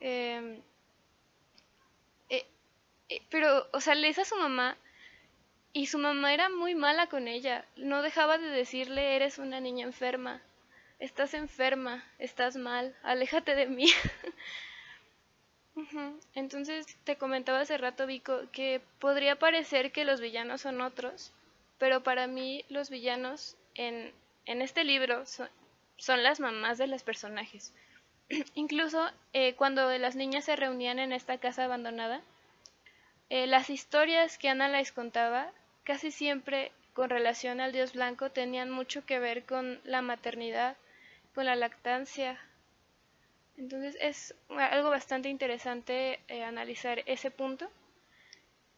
em, 0.00 0.62
pero, 3.30 3.66
o 3.72 3.80
sea, 3.80 3.94
lees 3.94 4.18
a 4.18 4.24
su 4.24 4.36
mamá 4.36 4.76
y 5.72 5.86
su 5.86 5.98
mamá 5.98 6.34
era 6.34 6.48
muy 6.48 6.74
mala 6.74 7.06
con 7.06 7.28
ella, 7.28 7.64
no 7.76 8.02
dejaba 8.02 8.38
de 8.38 8.48
decirle, 8.48 9.16
eres 9.16 9.38
una 9.38 9.60
niña 9.60 9.86
enferma, 9.86 10.42
estás 10.98 11.34
enferma, 11.34 12.04
estás 12.18 12.56
mal, 12.56 12.94
aléjate 13.02 13.54
de 13.54 13.66
mí. 13.66 13.86
Entonces 16.34 16.86
te 17.04 17.16
comentaba 17.16 17.60
hace 17.60 17.78
rato, 17.78 18.06
Vico, 18.06 18.42
que 18.52 18.82
podría 18.98 19.38
parecer 19.38 19.90
que 19.90 20.04
los 20.04 20.20
villanos 20.20 20.60
son 20.60 20.80
otros, 20.82 21.32
pero 21.78 22.02
para 22.02 22.26
mí 22.26 22.64
los 22.68 22.90
villanos 22.90 23.56
en, 23.74 24.12
en 24.44 24.60
este 24.60 24.84
libro 24.84 25.24
son, 25.24 25.48
son, 25.96 26.22
las 26.22 26.40
mamás 26.40 26.76
de 26.76 26.86
los 26.86 27.02
personajes. 27.02 27.72
Incluso 28.54 29.10
eh, 29.32 29.54
cuando 29.54 29.90
las 29.98 30.14
niñas 30.14 30.44
se 30.44 30.56
reunían 30.56 30.98
en 30.98 31.12
esta 31.12 31.38
casa 31.38 31.64
abandonada, 31.64 32.20
eh, 33.34 33.46
las 33.46 33.70
historias 33.70 34.36
que 34.36 34.50
Ana 34.50 34.68
les 34.68 34.92
contaba 34.92 35.50
casi 35.84 36.10
siempre 36.10 36.70
con 36.92 37.08
relación 37.08 37.62
al 37.62 37.72
dios 37.72 37.94
blanco 37.94 38.30
tenían 38.30 38.70
mucho 38.70 39.06
que 39.06 39.18
ver 39.18 39.46
con 39.46 39.80
la 39.84 40.02
maternidad, 40.02 40.76
con 41.34 41.46
la 41.46 41.56
lactancia, 41.56 42.38
entonces 43.56 43.96
es 44.02 44.34
algo 44.50 44.90
bastante 44.90 45.30
interesante 45.30 46.20
eh, 46.28 46.44
analizar 46.44 47.02
ese 47.06 47.30
punto. 47.30 47.70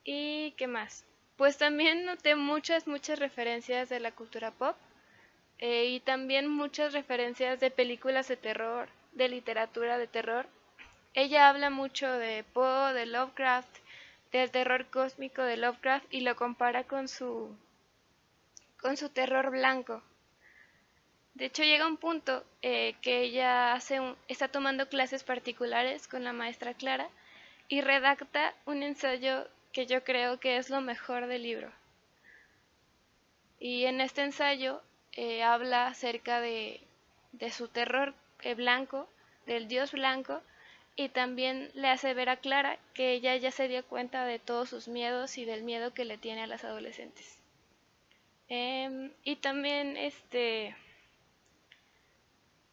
¿Y 0.05 0.53
qué 0.53 0.69
más? 0.69 1.05
Pues 1.37 1.59
también 1.59 2.05
noté 2.05 2.37
muchas, 2.37 2.87
muchas 2.87 3.19
referencias 3.19 3.89
de 3.89 3.99
la 3.99 4.13
cultura 4.13 4.53
pop 4.53 4.77
eh, 5.59 5.87
y 5.87 5.99
también 5.99 6.47
muchas 6.47 6.93
referencias 6.93 7.59
de 7.59 7.73
películas 7.73 8.29
de 8.29 8.37
terror, 8.37 8.89
de 9.15 9.29
literatura 9.29 9.99
de 9.99 10.07
terror. 10.07 10.47
Ella 11.13 11.49
habla 11.49 11.71
mucho 11.71 12.09
de 12.13 12.45
Poe, 12.45 12.93
de 12.93 13.07
Lovecraft, 13.07 13.84
del 14.39 14.51
terror 14.51 14.87
cósmico 14.87 15.43
de 15.43 15.57
Lovecraft 15.57 16.07
y 16.13 16.21
lo 16.21 16.35
compara 16.35 16.85
con 16.85 17.07
su, 17.07 17.57
con 18.81 18.97
su 18.97 19.09
terror 19.09 19.51
blanco. 19.51 20.03
De 21.35 21.47
hecho, 21.47 21.63
llega 21.63 21.87
un 21.87 21.97
punto 21.97 22.45
eh, 22.63 22.97
que 23.01 23.21
ella 23.21 23.75
hace 23.75 24.01
está 24.29 24.49
tomando 24.49 24.89
clases 24.89 25.23
particulares 25.23 26.09
con 26.09 26.25
la 26.25 26.33
maestra 26.33 26.75
Clara 26.75 27.09
y 27.69 27.81
redacta 27.81 28.55
un 28.67 28.83
ensayo 28.83 29.49
que 29.73 29.87
yo 29.87 30.03
creo 30.03 30.39
que 30.41 30.57
es 30.57 30.69
lo 30.69 30.81
mejor 30.81 31.27
del 31.27 31.43
libro. 31.43 31.73
Y 33.61 33.85
en 33.85 34.01
este 34.01 34.23
ensayo 34.23 34.83
eh, 35.13 35.45
habla 35.45 35.87
acerca 35.87 36.41
de, 36.41 36.81
su 37.53 37.69
terror 37.69 38.15
eh, 38.43 38.55
blanco, 38.55 39.09
del 39.47 39.69
dios 39.69 39.93
blanco, 39.93 40.43
y 40.97 41.09
también 41.09 41.71
le 41.75 41.89
hace 41.89 42.15
ver 42.15 42.29
a 42.29 42.37
Clara 42.37 42.79
que 42.95 43.13
ella 43.13 43.37
ya 43.37 43.51
se 43.51 43.69
dio 43.69 43.85
cuenta 43.85 44.25
de 44.25 44.39
todos 44.39 44.69
sus 44.69 44.89
miedos 44.89 45.39
y 45.39 45.45
del 45.45 45.63
miedo 45.63 45.93
que 45.95 46.05
le 46.05 46.19
tiene 46.19 46.43
a 46.43 46.47
las 46.47 46.65
adolescentes. 46.65 47.39
Em, 48.49 49.11
y 49.25 49.37
también 49.37 49.97
este 49.97 50.77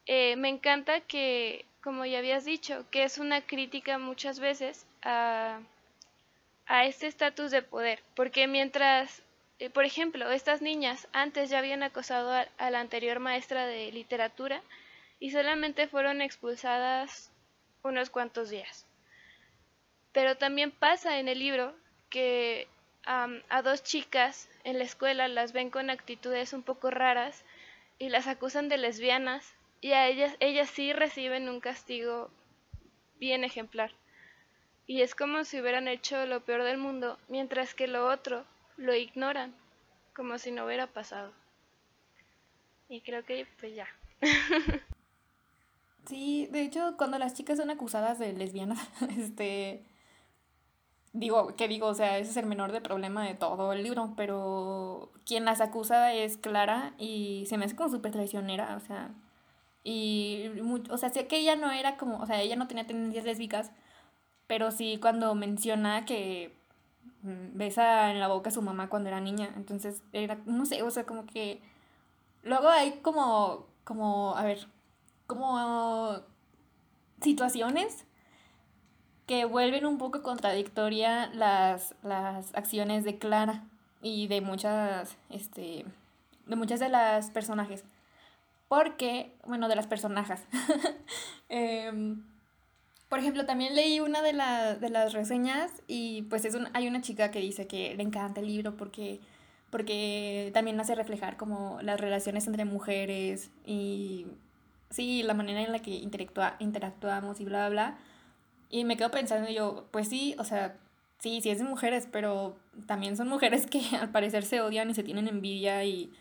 eh, 0.05 0.35
me 0.35 0.49
encanta 0.49 0.99
que, 1.01 1.65
como 1.81 2.05
ya 2.05 2.19
habías 2.19 2.45
dicho, 2.45 2.85
que 2.91 3.03
es 3.03 3.17
una 3.17 3.41
crítica 3.41 3.97
muchas 3.97 4.39
veces 4.39 4.85
a, 5.03 5.61
a 6.65 6.85
este 6.85 7.07
estatus 7.07 7.51
de 7.51 7.61
poder, 7.61 7.99
porque 8.15 8.47
mientras, 8.47 9.21
eh, 9.59 9.69
por 9.69 9.85
ejemplo, 9.85 10.29
estas 10.31 10.61
niñas 10.61 11.07
antes 11.13 11.49
ya 11.49 11.59
habían 11.59 11.83
acosado 11.83 12.31
a, 12.31 12.69
la 12.69 12.79
anterior 12.79 13.19
maestra 13.19 13.65
de 13.65 13.91
literatura 13.91 14.61
y 15.19 15.31
solamente 15.31 15.87
fueron 15.87 16.21
expulsadas 16.21 17.31
unos 17.83 18.09
cuantos 18.09 18.49
días. 18.49 18.85
Pero 20.11 20.37
también 20.37 20.71
pasa 20.71 21.19
en 21.19 21.27
el 21.27 21.39
libro 21.39 21.73
que 22.09 22.67
a 23.05 23.61
dos 23.63 23.83
chicas 23.83 24.49
en 24.63 24.77
la 24.77 24.83
escuela 24.83 25.27
las 25.27 25.53
ven 25.53 25.69
con 25.69 25.89
actitudes 25.89 26.53
un 26.53 26.61
poco 26.63 26.91
raras 26.91 27.43
y 27.97 28.09
las 28.09 28.27
acusan 28.27 28.69
de 28.69 28.77
lesbianas 28.77 29.55
y 29.79 29.93
a 29.93 30.07
ellas, 30.07 30.35
ellas 30.39 30.69
sí 30.69 30.93
reciben 30.93 31.49
un 31.49 31.59
castigo 31.59 32.29
bien 33.19 33.43
ejemplar. 33.43 33.91
Y 34.85 35.01
es 35.01 35.15
como 35.15 35.43
si 35.43 35.59
hubieran 35.59 35.87
hecho 35.87 36.25
lo 36.25 36.41
peor 36.41 36.63
del 36.63 36.77
mundo, 36.77 37.17
mientras 37.29 37.73
que 37.73 37.87
lo 37.87 38.07
otro 38.07 38.45
lo 38.77 38.93
ignoran, 38.95 39.55
como 40.15 40.37
si 40.37 40.51
no 40.51 40.65
hubiera 40.65 40.87
pasado. 40.87 41.33
Y 42.89 43.01
creo 43.01 43.23
que 43.25 43.47
pues 43.59 43.73
ya. 43.73 43.87
sí, 46.05 46.47
de 46.51 46.63
hecho, 46.63 46.95
cuando 46.97 47.19
las 47.19 47.33
chicas 47.33 47.57
son 47.57 47.69
acusadas 47.69 48.19
de 48.19 48.33
lesbianas, 48.33 48.79
este 49.17 49.85
digo, 51.13 51.55
que 51.55 51.67
digo, 51.67 51.87
o 51.87 51.93
sea, 51.93 52.17
ese 52.17 52.31
es 52.31 52.37
el 52.37 52.45
menor 52.45 52.71
de 52.71 52.81
problema 52.81 53.25
de 53.25 53.35
todo 53.35 53.73
el 53.73 53.83
libro, 53.83 54.13
pero 54.15 55.11
quien 55.25 55.45
las 55.45 55.61
acusa 55.61 56.13
es 56.13 56.37
Clara 56.37 56.93
y 56.97 57.45
se 57.47 57.57
me 57.57 57.65
hace 57.65 57.75
como 57.75 57.89
súper 57.89 58.11
traicionera, 58.11 58.75
o 58.77 58.79
sea, 58.79 59.11
y, 59.83 60.49
o 60.89 60.97
sea, 60.97 61.09
sé 61.09 61.27
que 61.27 61.37
ella 61.39 61.55
no 61.55 61.71
era 61.71 61.97
como, 61.97 62.17
o 62.19 62.25
sea, 62.25 62.41
ella 62.41 62.55
no 62.55 62.67
tenía 62.67 62.87
tendencias 62.87 63.25
lésbicas, 63.25 63.71
pero 64.47 64.71
sí 64.71 64.99
cuando 65.01 65.33
menciona 65.35 66.05
que 66.05 66.55
mm, 67.23 67.57
besa 67.57 68.11
en 68.11 68.19
la 68.19 68.27
boca 68.27 68.49
a 68.49 68.53
su 68.53 68.61
mamá 68.61 68.89
cuando 68.89 69.09
era 69.09 69.21
niña. 69.21 69.49
Entonces, 69.55 70.03
era, 70.13 70.37
no 70.45 70.65
sé, 70.65 70.83
o 70.83 70.91
sea, 70.91 71.05
como 71.05 71.25
que... 71.25 71.61
Luego 72.43 72.69
hay 72.69 72.99
como, 73.01 73.67
como, 73.83 74.35
a 74.37 74.43
ver, 74.43 74.67
como 75.31 76.19
situaciones 77.21 78.05
que 79.27 79.45
vuelven 79.45 79.85
un 79.85 79.97
poco 79.97 80.21
contradictoria 80.23 81.27
las, 81.27 81.95
las 82.03 82.53
acciones 82.53 83.05
de 83.05 83.17
Clara 83.17 83.63
y 84.01 84.27
de 84.27 84.41
muchas, 84.41 85.15
este, 85.29 85.85
de 86.47 86.55
muchas 86.57 86.81
de 86.81 86.89
las 86.89 87.29
personajes. 87.29 87.85
Porque, 88.67 89.33
bueno, 89.45 89.69
de 89.69 89.77
las 89.77 89.87
personajes. 89.87 90.41
Em, 91.47 92.23
por 93.07 93.19
ejemplo, 93.19 93.45
también 93.45 93.73
leí 93.73 94.01
una 94.01 94.21
de, 94.21 94.33
de 94.79 94.89
las 94.89 95.13
reseñas 95.13 95.71
y 95.87 96.23
pues 96.23 96.43
es 96.45 96.57
hay 96.73 96.87
una 96.87 97.01
chica 97.01 97.31
que 97.31 97.39
dice 97.39 97.67
que 97.67 97.95
le 97.95 98.03
encanta 98.03 98.41
el 98.41 98.47
libro 98.47 98.75
porque, 98.75 99.21
porque 99.69 100.51
también 100.53 100.79
hace 100.79 100.95
reflejar 100.95 101.37
como 101.37 101.81
las 101.81 101.99
relaciones 101.99 102.47
entre 102.47 102.63
mujeres 102.65 103.49
y 103.65 104.27
sí, 104.91 105.23
la 105.23 105.33
manera 105.33 105.61
en 105.61 105.71
la 105.71 105.79
que 105.79 105.91
interactua, 105.91 106.55
interactuamos 106.59 107.39
y 107.39 107.45
bla, 107.45 107.69
bla, 107.69 107.69
bla. 107.69 107.97
Y 108.69 108.85
me 108.85 108.97
quedo 108.97 109.11
pensando 109.11 109.49
yo, 109.49 109.87
pues 109.91 110.07
sí, 110.07 110.35
o 110.37 110.43
sea, 110.43 110.77
sí, 111.19 111.41
sí 111.41 111.49
es 111.49 111.59
de 111.59 111.65
mujeres, 111.65 112.07
pero 112.11 112.55
también 112.85 113.17
son 113.17 113.27
mujeres 113.27 113.65
que 113.67 113.81
al 113.99 114.11
parecer 114.11 114.43
se 114.43 114.61
odian 114.61 114.89
y 114.89 114.93
se 114.93 115.03
tienen 115.03 115.27
envidia 115.27 115.83
y 115.85 116.11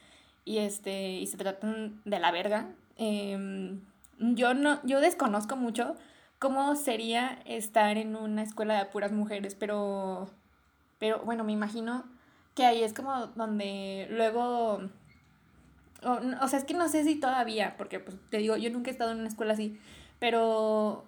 y, 0.45 0.59
este, 0.59 1.13
y 1.13 1.27
se 1.27 1.37
tratan 1.37 2.01
de 2.05 2.19
la 2.19 2.31
verga. 2.33 2.69
Em, 2.97 3.81
yo, 4.19 4.55
no, 4.55 4.81
yo 4.85 5.01
desconozco 5.01 5.57
mucho 5.57 5.95
cómo 6.39 6.75
sería 6.77 7.39
estar 7.45 7.97
en 7.99 8.17
una 8.17 8.43
escuela 8.43 8.79
de 8.79 8.87
puras 8.87 9.13
mujeres, 9.13 9.55
pero, 9.55 10.29
pero 10.99 11.21
bueno, 11.21 11.45
me 11.45 11.53
imagino 11.53 12.05
que 12.55 12.65
ahí 12.65 12.83
es 12.83 12.93
como 12.95 13.29
donde 13.29 14.09
luego... 14.11 14.83
O, 16.03 16.19
o, 16.43 16.49
sea, 16.49 16.59
es 16.59 16.65
que 16.65 16.75
no 16.75 16.89
sé 16.89 17.05
si 17.05 17.17
todavía, 17.17 17.77
porque 17.77 18.01
pues 18.01 18.17
te 18.31 18.39
digo, 18.39 18.57
yo 18.57 18.71
nunca 18.71 18.91
he 18.91 18.93
estado 18.93 19.13
en 19.13 19.19
una 19.19 19.29
escuela 19.29 19.53
así, 19.53 19.79
pero 20.19 21.05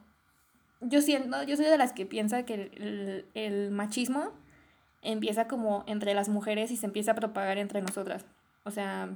yo 0.80 1.00
siento, 1.00 1.42
yo 1.44 1.56
soy 1.56 1.66
de 1.66 1.78
las 1.78 1.92
que 1.92 2.06
piensa 2.06 2.44
que 2.44 2.54
el, 2.54 3.26
el 3.34 3.70
machismo 3.70 4.32
empieza 5.02 5.48
como 5.48 5.84
entre 5.86 6.14
las 6.14 6.28
mujeres 6.28 6.70
y 6.70 6.76
se 6.76 6.86
empieza 6.86 7.12
a 7.12 7.16
propagar 7.16 7.58
entre 7.58 7.82
nosotras. 7.82 8.24
O 8.64 8.70
sea, 8.70 9.10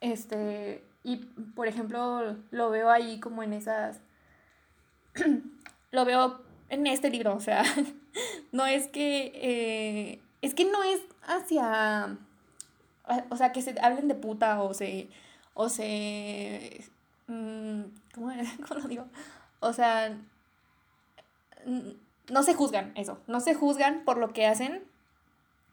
este, 0.00 0.82
y 1.04 1.16
por 1.54 1.68
ejemplo, 1.68 2.36
lo 2.50 2.70
veo 2.70 2.90
ahí 2.90 3.20
como 3.20 3.42
en 3.42 3.52
esas, 3.52 4.00
lo 5.90 6.04
veo 6.04 6.40
en 6.68 6.86
este 6.86 7.10
libro, 7.10 7.34
o 7.34 7.40
sea, 7.40 7.62
no 8.52 8.66
es 8.66 8.88
que, 8.88 9.32
eh, 9.34 10.20
es 10.40 10.54
que 10.54 10.64
no 10.64 10.82
es 10.82 11.00
hacia, 11.22 12.16
o 13.30 13.36
sea, 13.36 13.52
que 13.52 13.62
se 13.62 13.74
hablen 13.80 14.08
de 14.08 14.14
puta 14.14 14.62
o 14.62 14.74
se, 14.74 15.08
o 15.54 15.68
se, 15.68 16.84
mm, 17.26 17.82
¿cómo, 18.14 18.32
¿cómo 18.68 18.80
lo 18.80 18.88
digo? 18.88 19.04
O 19.60 19.72
sea, 19.72 20.16
no 22.30 22.42
se 22.42 22.54
juzgan, 22.54 22.92
eso, 22.96 23.18
no 23.26 23.40
se 23.40 23.54
juzgan 23.54 24.04
por 24.04 24.18
lo 24.18 24.32
que 24.32 24.46
hacen, 24.46 24.82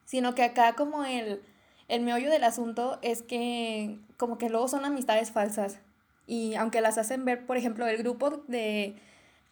sino 0.05 0.35
que 0.35 0.43
acá 0.43 0.73
como 0.73 1.05
el 1.05 1.41
el 1.89 2.01
meollo 2.01 2.29
del 2.29 2.43
asunto 2.43 2.99
es 3.01 3.23
que 3.23 3.97
como 4.15 4.37
que 4.37 4.49
luego 4.49 4.67
son 4.67 4.85
amistades 4.85 5.31
falsas. 5.31 5.79
Y 6.27 6.53
aunque 6.55 6.81
las 6.81 6.99
hacen 6.99 7.25
ver, 7.25 7.45
por 7.45 7.57
ejemplo, 7.57 7.87
el 7.87 7.97
grupo 7.97 8.29
de, 8.47 8.95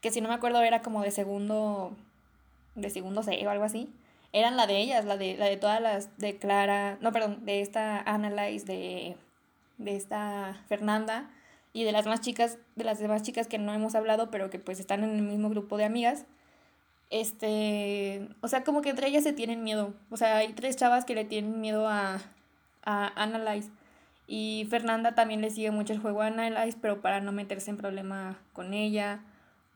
que 0.01 0.11
si 0.11 0.21
no 0.21 0.29
me 0.29 0.35
acuerdo 0.35 0.61
era 0.61 0.83
como 0.83 1.01
de 1.01 1.09
segundo, 1.09 1.95
de 2.75 2.91
segundo 2.91 3.23
C 3.23 3.45
o 3.45 3.49
algo 3.49 3.63
así, 3.63 3.91
eran 4.33 4.57
la 4.57 4.67
de 4.67 4.77
ellas, 4.77 5.05
la 5.05 5.17
de, 5.17 5.37
la 5.37 5.45
de 5.45 5.57
todas 5.57 5.81
las, 5.81 6.17
de 6.17 6.37
Clara, 6.37 6.97
no, 7.01 7.11
perdón, 7.11 7.45
de 7.45 7.61
esta 7.61 7.99
Analyze, 7.99 8.65
de, 8.65 9.15
de 9.77 9.95
esta 9.95 10.61
Fernanda 10.67 11.29
y 11.73 11.83
de 11.83 11.91
las 11.91 12.05
más 12.05 12.21
chicas, 12.21 12.57
de 12.75 12.83
las 12.83 12.99
demás 12.99 13.23
chicas 13.23 13.47
que 13.47 13.57
no 13.57 13.73
hemos 13.73 13.95
hablado, 13.95 14.31
pero 14.31 14.49
que 14.49 14.59
pues 14.59 14.79
están 14.79 15.03
en 15.03 15.11
el 15.11 15.21
mismo 15.21 15.49
grupo 15.49 15.77
de 15.77 15.85
amigas. 15.85 16.25
Este, 17.09 18.27
o 18.41 18.47
sea, 18.47 18.63
como 18.63 18.81
que 18.81 18.89
entre 18.89 19.07
ellas 19.07 19.23
se 19.23 19.33
tienen 19.33 19.63
miedo. 19.63 19.93
O 20.09 20.17
sea, 20.17 20.37
hay 20.37 20.53
tres 20.53 20.75
chavas 20.75 21.05
que 21.05 21.15
le 21.15 21.25
tienen 21.25 21.61
miedo 21.61 21.87
a, 21.87 22.19
a 22.83 23.21
Analyze. 23.21 23.69
Y 24.27 24.67
Fernanda 24.69 25.15
también 25.15 25.39
le 25.39 25.49
sigue 25.51 25.71
mucho 25.71 25.93
el 25.93 25.99
juego 25.99 26.21
a 26.21 26.27
Analyze, 26.27 26.77
pero 26.81 27.01
para 27.01 27.21
no 27.21 27.31
meterse 27.31 27.69
en 27.69 27.77
problema 27.77 28.37
con 28.53 28.73
ella. 28.73 29.21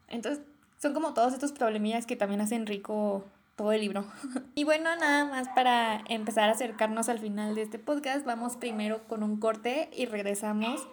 Entonces, 0.09 0.43
son 0.77 0.93
como 0.93 1.13
todos 1.13 1.33
estos 1.33 1.53
problemillas 1.53 2.05
que 2.05 2.15
también 2.15 2.41
hacen 2.41 2.65
rico 2.65 3.23
todo 3.61 3.73
el 3.73 3.81
libro. 3.81 4.05
y 4.55 4.63
bueno, 4.63 4.95
nada 4.95 5.23
más 5.25 5.47
para 5.49 6.03
empezar 6.09 6.49
a 6.49 6.53
acercarnos 6.53 7.09
al 7.09 7.19
final 7.19 7.53
de 7.53 7.61
este 7.61 7.77
podcast, 7.77 8.25
vamos 8.25 8.57
primero 8.57 9.07
con 9.07 9.21
un 9.21 9.37
corte 9.39 9.87
y 9.95 10.07
regresamos. 10.07 10.87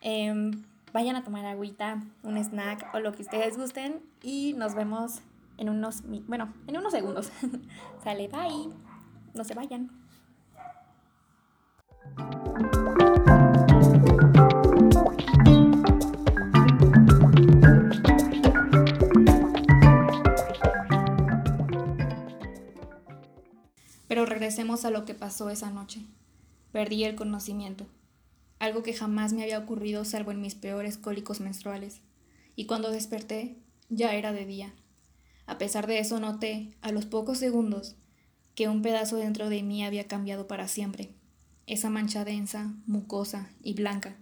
Em, 0.00 0.64
vayan 0.94 1.16
a 1.16 1.24
tomar 1.24 1.44
agüita, 1.44 2.00
un 2.22 2.38
snack 2.38 2.94
o 2.94 3.00
lo 3.00 3.12
que 3.12 3.20
ustedes 3.20 3.58
gusten 3.58 4.00
y 4.22 4.54
nos 4.56 4.74
vemos 4.74 5.20
en 5.58 5.68
unos, 5.68 6.04
bueno, 6.26 6.54
en 6.66 6.78
unos 6.78 6.92
segundos. 6.92 7.30
Sale, 8.02 8.28
bye. 8.28 8.72
No 9.34 9.44
se 9.44 9.52
vayan. 9.52 9.90
Regresemos 24.46 24.84
a 24.84 24.92
lo 24.92 25.04
que 25.04 25.14
pasó 25.14 25.50
esa 25.50 25.72
noche. 25.72 26.02
Perdí 26.70 27.02
el 27.02 27.16
conocimiento, 27.16 27.88
algo 28.60 28.84
que 28.84 28.94
jamás 28.94 29.32
me 29.32 29.42
había 29.42 29.58
ocurrido 29.58 30.04
salvo 30.04 30.30
en 30.30 30.40
mis 30.40 30.54
peores 30.54 30.98
cólicos 30.98 31.40
menstruales, 31.40 32.00
y 32.54 32.66
cuando 32.66 32.92
desperté 32.92 33.56
ya 33.88 34.14
era 34.14 34.32
de 34.32 34.46
día. 34.46 34.72
A 35.46 35.58
pesar 35.58 35.88
de 35.88 35.98
eso 35.98 36.20
noté, 36.20 36.76
a 36.80 36.92
los 36.92 37.06
pocos 37.06 37.38
segundos, 37.38 37.96
que 38.54 38.68
un 38.68 38.82
pedazo 38.82 39.16
dentro 39.16 39.48
de 39.48 39.64
mí 39.64 39.84
había 39.84 40.06
cambiado 40.06 40.46
para 40.46 40.68
siempre. 40.68 41.10
Esa 41.66 41.90
mancha 41.90 42.24
densa, 42.24 42.72
mucosa 42.86 43.50
y 43.64 43.74
blanca, 43.74 44.16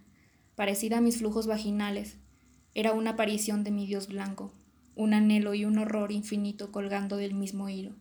parecida 0.55 0.99
a 0.99 1.03
mis 1.03 1.19
flujos 1.19 1.47
vaginales, 1.47 2.17
era 2.73 2.93
una 2.93 3.11
aparición 3.11 3.63
de 3.63 3.73
mi 3.73 3.87
Dios 3.87 4.09
blanco, 4.09 4.55
un 4.95 5.13
anhelo 5.13 5.53
y 5.53 5.67
un 5.67 5.77
horror 5.77 6.13
infinito 6.13 6.73
colgando 6.73 7.19
del 7.19 7.35
mismo 7.35 7.69
hilo 7.69 7.93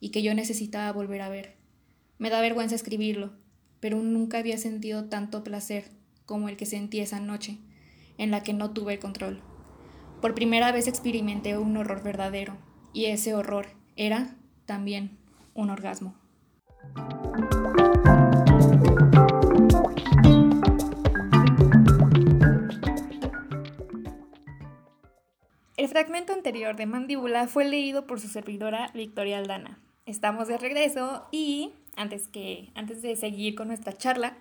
y 0.00 0.08
que 0.08 0.22
yo 0.22 0.34
necesitaba 0.34 0.90
volver 0.90 1.22
a 1.22 1.28
ver. 1.28 1.59
Me 2.20 2.28
da 2.28 2.42
vergüenza 2.42 2.74
escribirlo, 2.74 3.32
pero 3.80 3.96
nunca 3.96 4.36
había 4.36 4.58
sentido 4.58 5.06
tanto 5.06 5.42
placer 5.42 5.84
como 6.26 6.50
el 6.50 6.58
que 6.58 6.66
sentí 6.66 7.00
esa 7.00 7.18
noche, 7.18 7.56
en 8.18 8.30
la 8.30 8.42
que 8.42 8.52
no 8.52 8.72
tuve 8.72 8.92
el 8.92 8.98
control. 8.98 9.40
Por 10.20 10.34
primera 10.34 10.70
vez 10.70 10.86
experimenté 10.86 11.56
un 11.56 11.78
horror 11.78 12.02
verdadero, 12.02 12.58
y 12.92 13.06
ese 13.06 13.32
horror 13.32 13.68
era 13.96 14.36
también 14.66 15.16
un 15.54 15.70
orgasmo. 15.70 16.14
El 25.78 25.88
fragmento 25.88 26.34
anterior 26.34 26.76
de 26.76 26.84
Mandíbula 26.84 27.46
fue 27.46 27.64
leído 27.64 28.06
por 28.06 28.20
su 28.20 28.28
servidora 28.28 28.90
Victoria 28.92 29.38
Aldana, 29.38 29.80
estamos 30.04 30.48
de 30.48 30.58
regreso 30.58 31.26
y 31.32 31.72
antes, 31.96 32.28
que, 32.28 32.70
antes 32.74 33.02
de 33.02 33.16
seguir 33.16 33.54
con 33.54 33.68
nuestra 33.68 33.92
charla, 33.92 34.36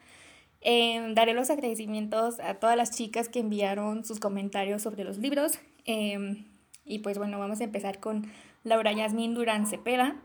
em, 0.62 1.14
daré 1.16 1.34
los 1.34 1.50
agradecimientos 1.50 2.40
a 2.40 2.56
todas 2.56 2.76
las 2.76 2.92
chicas 2.92 3.30
que 3.30 3.40
enviaron 3.40 4.06
sus 4.06 4.20
comentarios 4.20 4.82
sobre 4.82 5.04
los 5.04 5.18
libros. 5.18 5.60
Em, 5.86 6.46
y 6.86 7.00
pues 7.00 7.18
bueno, 7.18 7.40
vamos 7.40 7.62
a 7.62 7.64
empezar 7.64 8.00
con 8.00 8.32
Laura 8.64 8.92
Yasmín 8.92 9.34
Durán 9.34 9.68
Cepeda, 9.68 10.16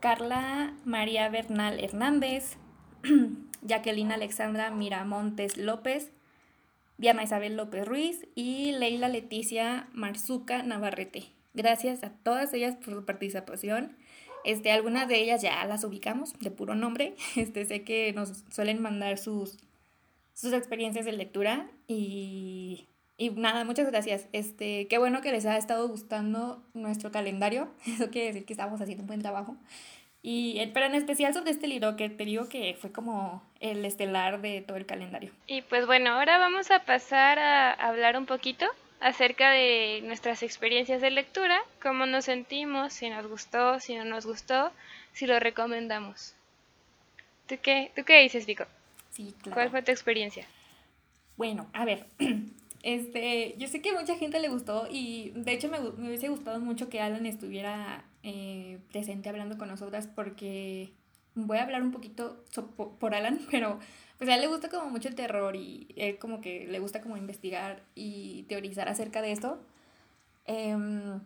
Carla 0.00 0.74
María 0.84 1.28
Bernal 1.28 1.82
Hernández, 1.82 2.56
Jacqueline 3.62 4.12
Alexandra 4.12 4.70
Miramontes 4.70 5.56
López, 5.56 6.10
Diana 6.98 7.24
Isabel 7.24 7.56
López 7.56 7.86
Ruiz 7.86 8.26
y 8.34 8.72
Leila 8.72 9.08
Leticia 9.08 9.88
Marzuca 9.92 10.62
Navarrete. 10.62 11.24
Gracias 11.54 12.04
a 12.04 12.10
todas 12.10 12.52
ellas 12.52 12.76
por 12.76 12.94
su 12.94 13.04
participación. 13.04 13.96
Este, 14.44 14.70
algunas 14.70 15.08
de 15.08 15.16
ellas 15.20 15.42
ya 15.42 15.64
las 15.64 15.84
ubicamos 15.84 16.38
de 16.38 16.50
puro 16.50 16.74
nombre. 16.74 17.14
Este, 17.36 17.64
sé 17.66 17.82
que 17.82 18.12
nos 18.12 18.44
suelen 18.50 18.80
mandar 18.80 19.18
sus, 19.18 19.58
sus 20.34 20.52
experiencias 20.52 21.04
de 21.04 21.12
lectura 21.12 21.68
y, 21.88 22.86
y 23.16 23.30
nada, 23.30 23.64
muchas 23.64 23.90
gracias. 23.90 24.28
Este, 24.32 24.86
qué 24.88 24.98
bueno 24.98 25.20
que 25.20 25.32
les 25.32 25.46
ha 25.46 25.56
estado 25.56 25.88
gustando 25.88 26.62
nuestro 26.74 27.10
calendario. 27.10 27.68
Eso 27.86 28.10
quiere 28.10 28.28
decir 28.28 28.44
que 28.44 28.52
estamos 28.52 28.80
haciendo 28.80 29.02
un 29.02 29.08
buen 29.08 29.22
trabajo. 29.22 29.56
Y, 30.22 30.58
eh, 30.58 30.70
pero 30.72 30.86
en 30.86 30.94
especial 30.94 31.34
sobre 31.34 31.50
este 31.50 31.66
libro 31.66 31.96
que 31.96 32.08
te 32.08 32.24
digo 32.24 32.48
que 32.48 32.74
fue 32.80 32.90
como 32.90 33.42
el 33.60 33.84
estelar 33.84 34.40
de 34.40 34.62
todo 34.62 34.78
el 34.78 34.86
calendario. 34.86 35.32
Y 35.46 35.60
pues 35.60 35.86
bueno, 35.86 36.12
ahora 36.12 36.38
vamos 36.38 36.70
a 36.70 36.82
pasar 36.84 37.38
a 37.38 37.72
hablar 37.72 38.16
un 38.16 38.24
poquito 38.24 38.64
acerca 39.04 39.50
de 39.50 40.00
nuestras 40.02 40.42
experiencias 40.42 41.02
de 41.02 41.10
lectura, 41.10 41.60
cómo 41.82 42.06
nos 42.06 42.24
sentimos, 42.24 42.94
si 42.94 43.10
nos 43.10 43.26
gustó, 43.26 43.78
si 43.78 43.94
no 43.94 44.06
nos 44.06 44.24
gustó, 44.24 44.72
si 45.12 45.26
lo 45.26 45.38
recomendamos. 45.38 46.34
¿Tú 47.46 47.56
qué, 47.60 47.92
¿Tú 47.94 48.02
qué 48.04 48.22
dices, 48.22 48.46
Vico? 48.46 48.64
Sí, 49.10 49.34
claro. 49.42 49.56
¿Cuál 49.56 49.70
fue 49.70 49.82
tu 49.82 49.90
experiencia? 49.90 50.46
Bueno, 51.36 51.68
a 51.74 51.84
ver, 51.84 52.06
este, 52.82 53.54
yo 53.58 53.68
sé 53.68 53.82
que 53.82 53.92
mucha 53.92 54.16
gente 54.16 54.40
le 54.40 54.48
gustó 54.48 54.88
y 54.90 55.32
de 55.34 55.52
hecho 55.52 55.68
me, 55.68 55.80
me 55.80 56.08
hubiese 56.08 56.30
gustado 56.30 56.58
mucho 56.60 56.88
que 56.88 57.02
Alan 57.02 57.26
estuviera 57.26 58.04
eh, 58.22 58.78
presente 58.90 59.28
hablando 59.28 59.58
con 59.58 59.68
nosotras 59.68 60.06
porque 60.06 60.94
voy 61.34 61.58
a 61.58 61.64
hablar 61.64 61.82
un 61.82 61.92
poquito 61.92 62.42
por 62.98 63.14
Alan, 63.14 63.38
pero 63.50 63.80
pues 64.18 64.30
a 64.30 64.34
él 64.34 64.40
le 64.40 64.46
gusta 64.46 64.68
como 64.68 64.90
mucho 64.90 65.08
el 65.08 65.14
terror 65.14 65.56
y 65.56 65.88
él 65.96 66.18
como 66.18 66.40
que 66.40 66.66
le 66.66 66.78
gusta 66.78 67.00
como 67.00 67.16
investigar 67.16 67.82
y 67.94 68.44
teorizar 68.44 68.88
acerca 68.88 69.22
de 69.22 69.32
esto. 69.32 69.58
Em, 70.46 71.20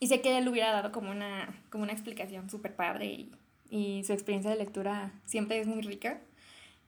y 0.00 0.06
sé 0.08 0.20
que 0.20 0.36
él 0.36 0.48
hubiera 0.48 0.72
dado 0.72 0.92
como 0.92 1.10
una, 1.10 1.62
como 1.70 1.84
una 1.84 1.92
explicación 1.92 2.50
súper 2.50 2.76
padre 2.76 3.06
y, 3.06 4.04
su 4.04 4.12
experiencia 4.12 4.50
de 4.50 4.56
lectura 4.56 5.12
siempre 5.24 5.58
es 5.60 5.66
muy 5.66 5.82
rica. 5.82 6.20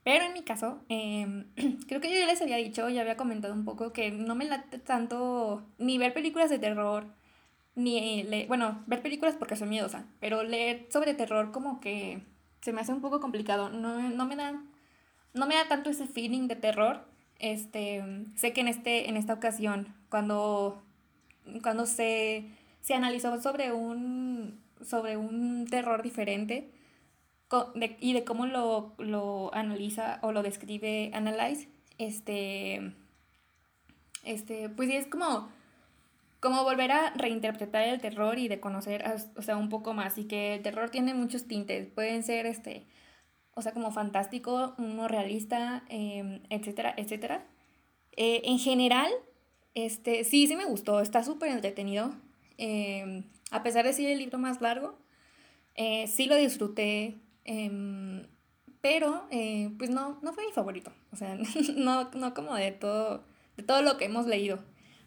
Pero 0.05 0.25
en 0.25 0.33
mi 0.35 0.43
caso, 0.43 0.85
em, 0.89 1.47
creo 1.89 2.01
que 2.01 2.11
yo 2.13 2.19
ya 2.19 2.27
les 2.27 2.41
había 2.43 2.57
dicho, 2.57 2.89
ya 2.89 3.01
había 3.03 3.17
comentado 3.17 3.55
un 3.55 3.65
poco 3.65 3.93
que 3.93 4.11
no 4.13 4.35
me 4.37 4.45
late 4.45 4.79
tanto 4.79 5.65
ni 5.79 5.99
ver 5.99 6.15
películas 6.15 6.51
de 6.51 6.59
terror, 6.59 7.07
ni 7.75 8.23
leer, 8.25 8.49
bueno, 8.49 8.85
ver 8.87 9.03
películas 9.03 9.37
porque 9.37 9.57
soy 9.57 9.69
miedosa, 9.69 10.07
pero 10.21 10.43
leer 10.45 10.87
sobre 10.91 11.15
terror 11.15 11.53
como 11.53 11.81
que 11.81 12.23
se 12.63 12.73
me 12.73 12.81
hace 12.81 12.93
un 12.93 13.01
poco 13.01 13.21
complicado. 13.21 13.71
No, 13.71 14.11
no 14.11 14.27
me 14.27 14.37
da 14.37 14.63
no 15.37 15.47
me 15.47 15.55
da 15.55 15.69
tanto 15.69 15.91
ese 15.91 16.07
feeling 16.07 16.49
de 16.49 16.57
terror. 16.57 17.05
Este, 17.39 18.03
sé 18.35 18.53
que 18.53 18.63
en, 18.63 18.69
este, 18.69 19.09
en 19.09 19.17
esta 19.17 19.35
ocasión, 19.35 19.95
cuando, 20.09 20.83
cuando 21.63 21.87
se, 21.87 22.47
se 22.81 22.95
analizó 22.95 23.41
sobre 23.41 23.73
un, 23.73 24.61
sobre 24.83 25.17
un 25.17 25.67
terror 25.69 26.03
diferente 26.03 26.73
y 28.01 28.13
de 28.13 28.25
cómo 28.25 28.47
lo, 28.47 28.95
lo, 28.99 29.55
analiza 29.55 30.19
o 30.23 30.33
lo 30.33 30.43
describe 30.43 31.11
Analyze, 31.15 31.69
este, 31.99 32.93
este, 34.25 34.69
pues 34.71 34.91
es 34.91 35.07
como, 35.07 35.49
como 36.41 36.65
volver 36.65 36.91
a 36.91 37.11
reinterpretar 37.11 37.83
el 37.87 38.01
terror 38.01 38.39
y 38.39 38.49
de 38.49 38.59
conocer, 38.59 39.05
o 39.37 39.43
sea, 39.43 39.57
un 39.57 39.69
poco 39.69 39.93
más. 39.95 40.19
Y 40.19 40.25
que 40.25 40.55
el 40.55 40.63
terror 40.63 40.91
tiene 40.91 41.15
muchos 41.15 41.47
tintes. 41.47 41.87
Pueden 41.87 42.23
ser, 42.25 42.47
este, 42.47 42.87
o 43.57 43.63
sea, 43.63 43.73
como 43.73 43.91
fantástico, 43.91 44.75
uno 44.77 45.09
realista, 45.09 45.83
em, 45.89 46.43
etcétera, 46.51 46.95
etcétera. 46.99 47.47
Eh, 48.17 48.43
en 48.45 48.59
general, 48.59 49.11
este, 49.75 50.25
sí, 50.25 50.47
sí 50.47 50.57
me 50.57 50.67
gustó, 50.67 51.01
está 51.01 51.25
súper 51.25 51.51
entretenido. 51.51 52.13
Em, 52.59 53.25
a 53.51 53.63
pesar 53.63 53.87
de 53.87 53.95
ser 53.95 54.11
el 54.11 54.19
libro 54.19 54.39
más 54.39 54.61
largo, 54.61 54.99
eh, 55.75 56.07
sí 56.07 56.27
lo 56.27 56.37
disfruté, 56.37 57.17
em, 57.45 58.27
pero 58.83 59.27
eh, 59.31 59.71
pues 59.79 59.89
no, 59.89 60.19
no 60.23 60.35
fue 60.35 60.45
mi 60.47 60.53
favorito. 60.53 60.93
O 61.13 61.17
sea, 61.17 61.39
no, 61.77 62.11
no 62.11 62.35
como 62.35 62.55
de 62.55 62.73
todo, 62.73 63.25
de 63.57 63.63
todo 63.63 63.81
lo 63.81 63.97
que 63.97 64.05
hemos 64.05 64.27
leído. 64.27 64.59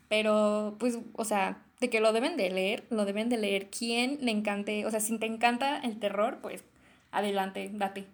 Pero 0.08 0.76
pues, 0.80 0.98
o 1.14 1.24
sea, 1.24 1.64
de 1.80 1.90
que 1.92 2.00
lo 2.00 2.14
deben 2.14 2.36
de 2.36 2.50
leer, 2.50 2.86
lo 2.90 3.06
deben 3.06 3.30
de 3.30 3.38
leer. 3.38 3.70
Quien 3.70 4.18
le 4.22 4.32
encante, 4.32 4.88
o 4.88 4.92
sea, 4.92 5.00
si 5.00 5.18
te 5.20 5.28
encanta 5.28 5.80
el 5.82 6.00
terror, 6.00 6.40
pues 6.42 6.64
adelante, 7.12 7.70
date. 7.72 8.06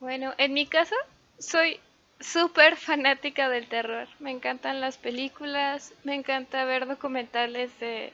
Bueno, 0.00 0.34
en 0.38 0.52
mi 0.52 0.66
caso, 0.66 0.96
soy 1.38 1.78
súper 2.20 2.76
fanática 2.76 3.48
del 3.48 3.68
terror. 3.68 4.08
Me 4.18 4.30
encantan 4.30 4.80
las 4.80 4.96
películas, 4.96 5.94
me 6.04 6.14
encanta 6.14 6.64
ver 6.64 6.86
documentales 6.86 7.78
de 7.80 8.12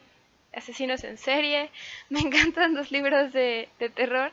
asesinos 0.53 1.05
en 1.05 1.19
serie, 1.19 1.71
me 2.11 2.21
encantan 2.21 2.75
los 2.75 2.91
libros 2.91 3.33
de, 3.33 3.69
de 3.79 3.89
terror. 3.89 4.33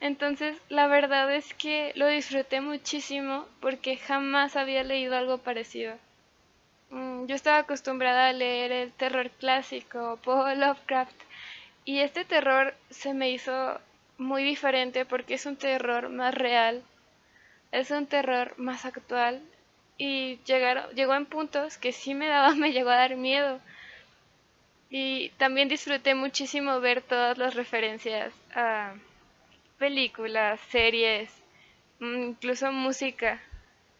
Entonces, 0.00 0.56
la 0.68 0.86
verdad 0.86 1.34
es 1.34 1.54
que 1.54 1.92
lo 1.94 2.06
disfruté 2.08 2.60
muchísimo 2.60 3.46
porque 3.60 3.96
jamás 3.96 4.56
había 4.56 4.82
leído 4.82 5.16
algo 5.16 5.38
parecido. 5.38 5.96
Mm, 6.90 7.26
yo 7.26 7.34
estaba 7.34 7.58
acostumbrada 7.58 8.28
a 8.28 8.32
leer 8.32 8.70
el 8.72 8.92
terror 8.92 9.30
clásico, 9.30 10.18
Paul 10.24 10.60
Lovecraft, 10.60 11.16
y 11.84 12.00
este 12.00 12.24
terror 12.24 12.74
se 12.90 13.14
me 13.14 13.30
hizo 13.30 13.80
muy 14.18 14.44
diferente 14.44 15.04
porque 15.04 15.34
es 15.34 15.46
un 15.46 15.56
terror 15.56 16.08
más 16.08 16.34
real, 16.34 16.82
es 17.72 17.90
un 17.90 18.06
terror 18.06 18.54
más 18.58 18.84
actual 18.84 19.42
y 19.98 20.38
llegaron, 20.44 20.90
llegó 20.94 21.14
en 21.14 21.26
puntos 21.26 21.78
que 21.78 21.92
sí 21.92 22.14
me 22.14 22.28
daba, 22.28 22.54
me 22.54 22.72
llegó 22.72 22.90
a 22.90 22.96
dar 22.96 23.16
miedo. 23.16 23.60
Y 24.90 25.30
también 25.38 25.68
disfruté 25.68 26.14
muchísimo 26.14 26.80
ver 26.80 27.02
todas 27.02 27.36
las 27.36 27.54
referencias 27.54 28.32
a 28.54 28.94
películas, 29.78 30.60
series, 30.70 31.30
mm, 31.98 32.22
incluso 32.28 32.70
música 32.70 33.40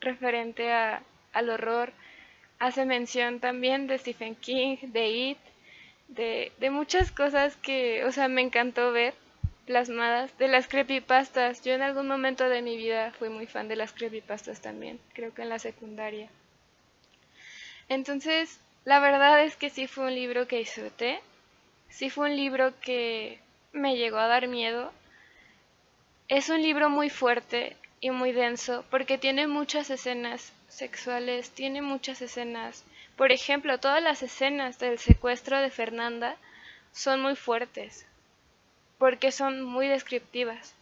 referente 0.01 0.73
a, 0.73 1.03
al 1.33 1.51
horror. 1.51 1.93
Hace 2.61 2.85
mención 2.85 3.41
también 3.41 3.89
de 3.89 3.99
Stephen 3.99 4.37
King, 4.37 4.77
de 4.83 5.09
It, 5.09 5.39
de, 6.09 6.53
de 6.59 6.71
muchas 6.71 7.11
cosas 7.11 7.57
que, 7.57 8.05
o 8.05 8.13
sea, 8.13 8.29
me 8.29 8.43
encantó 8.43 8.93
ver 8.93 9.15
plasmadas, 9.67 10.37
de 10.39 10.49
las 10.49 10.69
creepypastas. 10.69 11.63
Yo 11.63 11.73
en 11.73 11.83
algún 11.83 12.07
momento 12.07 12.49
de 12.49 12.63
mi 12.63 12.77
vida 12.77 13.13
fui 13.19 13.29
muy 13.29 13.47
fan 13.47 13.69
de 13.69 13.77
las 13.77 13.93
creepypastas 13.93 14.61
también, 14.61 15.01
creo 15.13 15.35
que 15.35 15.43
en 15.43 15.49
la 15.49 15.59
secundaria. 15.59 16.29
Entonces, 17.89 18.61
la 18.85 19.01
verdad 19.01 19.43
es 19.43 19.57
que 19.57 19.71
sí 19.71 19.87
fue 19.87 20.07
un 20.07 20.15
libro 20.15 20.47
que 20.47 20.59
disfruté, 20.59 21.21
sí 21.89 22.11
fue 22.11 22.31
un 22.31 22.37
libro 22.37 22.79
que 22.81 23.39
me 23.73 23.97
llegó 23.97 24.19
a 24.19 24.27
dar 24.27 24.49
miedo. 24.49 24.93
Es 26.29 26.49
un 26.49 26.63
libro 26.63 26.89
muy 26.89 27.11
fuerte 27.11 27.77
y 28.01 28.11
muy 28.11 28.33
denso 28.33 28.85
porque 28.91 29.19
tiene 29.19 29.47
muchas 29.47 29.91
escenas 29.91 30.53
sexuales, 30.69 31.51
tiene 31.51 31.83
muchas 31.83 32.21
escenas. 32.23 32.85
Por 33.17 33.33
ejemplo, 33.33 33.79
todas 33.79 34.03
las 34.03 34.23
escenas 34.23 34.79
del 34.79 34.99
secuestro 34.99 35.61
de 35.61 35.71
Fernanda 35.71 36.37
son 36.93 37.21
muy 37.21 37.37
fuertes, 37.37 38.07
porque 38.99 39.33
son 39.33 39.63
muy 39.63 39.89
descriptivas. 39.89 40.75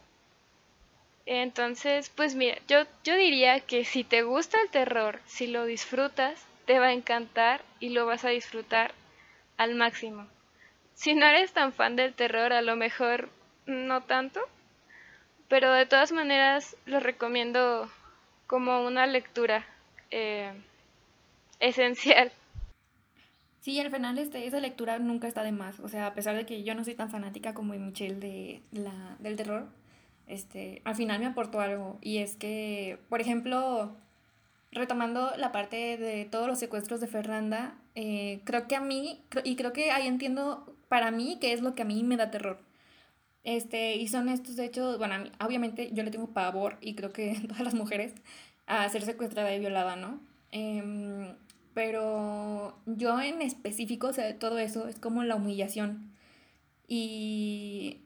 Entonces, 1.25 2.09
pues 2.09 2.35
mira, 2.35 2.57
yo, 2.67 2.83
yo 3.03 3.15
diría 3.15 3.59
que 3.61 3.85
si 3.85 4.03
te 4.03 4.23
gusta 4.23 4.57
el 4.61 4.69
terror, 4.69 5.19
si 5.25 5.47
lo 5.47 5.65
disfrutas, 5.65 6.45
te 6.65 6.79
va 6.79 6.87
a 6.87 6.93
encantar 6.93 7.61
y 7.79 7.89
lo 7.89 8.05
vas 8.05 8.25
a 8.25 8.29
disfrutar 8.29 8.93
al 9.57 9.75
máximo. 9.75 10.27
Si 10.95 11.15
no 11.15 11.25
eres 11.25 11.53
tan 11.53 11.73
fan 11.73 11.95
del 11.95 12.13
terror, 12.13 12.53
a 12.53 12.61
lo 12.61 12.75
mejor 12.75 13.29
no 13.65 14.01
tanto, 14.01 14.41
pero 15.47 15.71
de 15.71 15.85
todas 15.85 16.11
maneras 16.11 16.75
lo 16.85 16.99
recomiendo 16.99 17.89
como 18.47 18.85
una 18.85 19.07
lectura 19.07 19.65
eh, 20.11 20.53
esencial. 21.59 22.31
Sí, 23.63 23.79
al 23.79 23.89
final 23.91 24.17
este, 24.17 24.45
esa 24.45 24.59
lectura 24.59 24.99
nunca 24.99 25.25
está 25.25 25.41
de 25.41 25.53
más. 25.53 25.79
O 25.79 25.87
sea, 25.87 26.07
a 26.07 26.13
pesar 26.13 26.35
de 26.35 26.45
que 26.45 26.63
yo 26.63 26.75
no 26.75 26.83
soy 26.83 26.95
tan 26.95 27.09
fanática 27.09 27.53
como 27.53 27.73
Michelle 27.75 28.19
de 28.19 28.61
la, 28.73 29.15
del 29.19 29.37
terror, 29.37 29.69
este, 30.27 30.81
al 30.83 30.95
final 30.95 31.21
me 31.21 31.27
aportó 31.27 31.61
algo. 31.61 31.97
Y 32.01 32.17
es 32.17 32.35
que, 32.35 32.99
por 33.07 33.21
ejemplo, 33.21 33.95
retomando 34.73 35.31
la 35.37 35.53
parte 35.53 35.97
de 35.97 36.25
todos 36.25 36.47
los 36.47 36.59
secuestros 36.59 36.99
de 36.99 37.07
Fernanda, 37.07 37.77
eh, 37.95 38.41
creo 38.43 38.67
que 38.67 38.75
a 38.75 38.81
mí, 38.81 39.21
y 39.45 39.55
creo 39.55 39.71
que 39.71 39.91
ahí 39.91 40.07
entiendo 40.07 40.75
para 40.89 41.11
mí 41.11 41.37
qué 41.39 41.53
es 41.53 41.61
lo 41.61 41.73
que 41.73 41.83
a 41.83 41.85
mí 41.85 42.03
me 42.03 42.17
da 42.17 42.31
terror. 42.31 42.59
Este, 43.45 43.95
y 43.95 44.09
son 44.09 44.27
estos 44.27 44.59
hechos, 44.59 44.97
bueno, 44.97 45.15
obviamente 45.39 45.89
yo 45.93 46.03
le 46.03 46.11
tengo 46.11 46.27
pavor, 46.33 46.77
y 46.81 46.95
creo 46.95 47.13
que 47.13 47.39
todas 47.47 47.61
las 47.63 47.75
mujeres, 47.75 48.13
a 48.67 48.89
ser 48.89 49.03
secuestrada 49.03 49.55
y 49.55 49.59
violada, 49.59 49.95
¿no? 49.95 50.19
Eh, 50.51 51.33
pero 51.73 52.77
yo 52.85 53.19
en 53.21 53.41
específico, 53.41 54.07
o 54.07 54.13
sea, 54.13 54.25
de 54.25 54.33
todo 54.33 54.57
eso 54.59 54.87
es 54.87 54.99
como 54.99 55.23
la 55.23 55.35
humillación. 55.35 56.11
Y, 56.87 58.01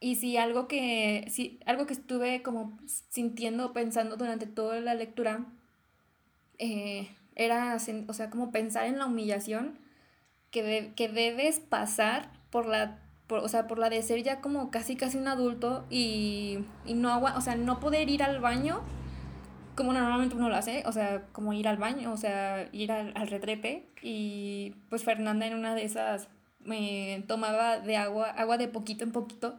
y 0.00 0.16
si 0.16 0.36
algo 0.36 0.68
que, 0.68 1.26
si, 1.30 1.60
algo 1.66 1.86
que 1.86 1.94
estuve 1.94 2.42
como 2.42 2.78
sintiendo, 3.10 3.72
pensando 3.72 4.16
durante 4.16 4.46
toda 4.46 4.80
la 4.80 4.94
lectura, 4.94 5.46
eh, 6.58 7.08
era, 7.36 7.76
o 8.08 8.12
sea, 8.12 8.30
como 8.30 8.52
pensar 8.52 8.86
en 8.86 8.98
la 8.98 9.06
humillación 9.06 9.78
que, 10.50 10.92
que 10.96 11.08
debes 11.08 11.60
pasar 11.60 12.30
por 12.50 12.66
la, 12.66 12.98
por, 13.26 13.40
o 13.40 13.48
sea, 13.48 13.66
por 13.66 13.78
la 13.78 13.90
de 13.90 14.02
ser 14.02 14.22
ya 14.22 14.40
como 14.40 14.70
casi 14.70 14.96
casi 14.96 15.18
un 15.18 15.28
adulto 15.28 15.86
y, 15.90 16.60
y 16.86 16.94
no, 16.94 17.20
o 17.20 17.40
sea, 17.40 17.56
no 17.56 17.80
poder 17.80 18.08
ir 18.10 18.22
al 18.22 18.40
baño 18.40 18.82
como 19.74 19.92
normalmente 19.92 20.34
uno 20.34 20.48
lo 20.48 20.56
hace, 20.56 20.82
o 20.86 20.92
sea, 20.92 21.22
como 21.32 21.52
ir 21.52 21.68
al 21.68 21.76
baño, 21.76 22.12
o 22.12 22.16
sea, 22.16 22.68
ir 22.72 22.92
al, 22.92 23.12
al 23.14 23.28
retrete. 23.28 23.86
Y 24.02 24.74
pues 24.88 25.04
Fernanda 25.04 25.46
en 25.46 25.54
una 25.54 25.74
de 25.74 25.84
esas 25.84 26.28
me 26.64 27.24
tomaba 27.26 27.80
de 27.80 27.96
agua, 27.96 28.30
agua 28.30 28.58
de 28.58 28.68
poquito 28.68 29.04
en 29.04 29.12
poquito, 29.12 29.58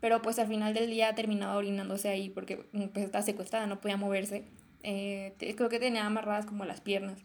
pero 0.00 0.22
pues 0.22 0.38
al 0.38 0.48
final 0.48 0.74
del 0.74 0.90
día 0.90 1.14
terminaba 1.14 1.56
orinándose 1.56 2.08
ahí 2.08 2.30
porque 2.30 2.66
mm, 2.72 2.86
pues 2.88 3.04
estaba 3.04 3.22
secuestrada, 3.22 3.66
no 3.66 3.80
podía 3.80 3.96
moverse. 3.96 4.44
Eh, 4.82 5.34
creo 5.56 5.68
que 5.68 5.78
tenía 5.78 6.06
amarradas 6.06 6.46
como 6.46 6.64
las 6.64 6.80
piernas. 6.80 7.18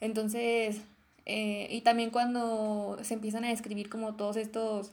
Entonces, 0.00 0.80
eh, 1.26 1.68
y 1.70 1.82
también 1.82 2.10
cuando 2.10 2.98
se 3.02 3.14
empiezan 3.14 3.44
a 3.44 3.48
describir 3.48 3.90
como 3.90 4.14
todos 4.16 4.36
estos, 4.36 4.92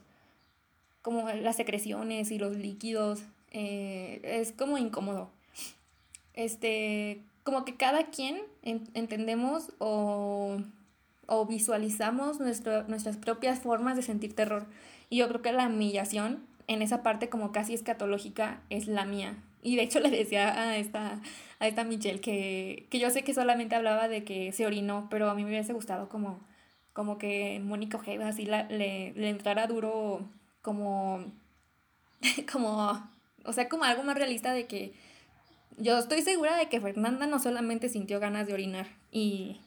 como 1.02 1.30
las 1.30 1.56
secreciones 1.56 2.32
y 2.32 2.40
los 2.40 2.58
líquidos, 2.58 3.24
eh, 3.52 4.20
es 4.24 4.52
como 4.52 4.78
incómodo 4.78 5.32
este, 6.38 7.24
como 7.44 7.66
que 7.66 7.76
cada 7.76 8.06
quien 8.06 8.38
entendemos 8.62 9.74
o, 9.80 10.58
visualizamos 11.50 12.40
nuestras 12.40 13.18
propias 13.18 13.60
formas 13.60 13.96
de 13.98 14.04
sentir 14.04 14.36
terror. 14.36 14.68
Y 15.10 15.18
yo 15.18 15.28
creo 15.28 15.42
que 15.42 15.52
la 15.52 15.68
humillación, 15.68 16.46
en 16.68 16.82
esa 16.82 17.04
parte 17.04 17.28
como 17.28 17.52
casi 17.52 17.74
escatológica, 17.74 18.62
es 18.70 18.88
la 18.88 19.04
mía. 19.04 19.36
Y 19.64 19.76
de 19.76 19.82
hecho 19.82 20.00
le 20.02 20.12
decía 20.12 20.62
a 20.62 20.78
esta, 20.78 21.22
a 21.60 21.68
esta 21.68 21.84
Michelle 21.84 22.22
que, 22.22 22.86
que 22.92 23.00
yo 23.00 23.10
sé 23.10 23.24
que 23.24 23.34
solamente 23.34 23.76
hablaba 23.76 24.08
de 24.08 24.24
que 24.24 24.52
se 24.52 24.66
orinó, 24.66 25.08
pero 25.10 25.30
a 25.30 25.36
mí 25.36 25.44
me 25.44 25.50
hubiese 25.50 25.74
gustado 25.74 26.08
como, 26.10 26.40
como 26.94 27.18
que 27.18 27.60
Mónica 27.64 27.98
Ojeda 27.98 28.28
así 28.28 28.46
la, 28.46 28.64
le, 28.64 29.14
le 29.14 29.30
entrara 29.30 29.66
duro 29.66 30.22
como, 30.62 31.26
como, 32.52 33.10
o 33.44 33.54
sea, 33.54 33.68
como 33.68 33.86
algo 33.86 34.04
más 34.04 34.16
realista 34.16 34.54
de 34.54 34.68
que 34.68 34.94
yo 35.78 35.98
estoy 35.98 36.22
segura 36.22 36.58
de 36.58 36.68
que 36.70 36.82
Fernanda 36.82 37.28
no 37.28 37.40
solamente 37.40 37.90
sintió 37.90 38.20
ganas 38.20 38.48
de 38.48 38.54
orinar 38.54 38.88
y 39.12 39.62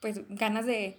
pues 0.00 0.20
ganas 0.28 0.66
de, 0.66 0.98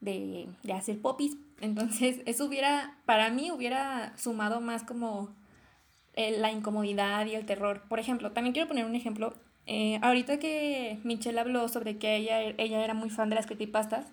de, 0.00 0.48
de 0.62 0.72
hacer 0.72 1.00
popis. 1.00 1.36
Entonces, 1.60 2.20
eso 2.26 2.46
hubiera, 2.46 2.96
para 3.04 3.30
mí 3.30 3.50
hubiera 3.50 4.16
sumado 4.16 4.60
más 4.60 4.82
como 4.82 5.34
la 6.16 6.50
incomodidad 6.50 7.26
y 7.26 7.34
el 7.34 7.44
terror. 7.44 7.82
Por 7.88 8.00
ejemplo, 8.00 8.32
también 8.32 8.54
quiero 8.54 8.68
poner 8.68 8.86
un 8.86 8.94
ejemplo. 8.94 9.34
Eh, 9.66 9.98
ahorita 10.00 10.38
que 10.38 10.98
Michelle 11.04 11.38
habló 11.38 11.68
sobre 11.68 11.98
que 11.98 12.16
ella, 12.16 12.40
ella 12.40 12.82
era 12.82 12.94
muy 12.94 13.10
fan 13.10 13.28
de 13.28 13.34
las 13.34 13.46
creepypastas, 13.46 14.06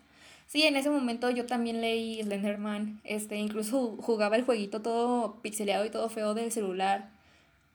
sí, 0.47 0.63
en 0.63 0.76
ese 0.76 0.89
momento 0.89 1.30
yo 1.30 1.45
también 1.45 1.80
leí 1.80 2.21
Slenderman, 2.23 2.99
este, 3.04 3.38
incluso 3.38 3.95
jugaba 4.02 4.36
el 4.36 4.43
jueguito 4.43 4.82
todo 4.82 5.36
pixeleado 5.41 5.86
y 5.86 5.91
todo 5.91 6.10
feo 6.10 6.34
del 6.34 6.52
celular 6.52 7.12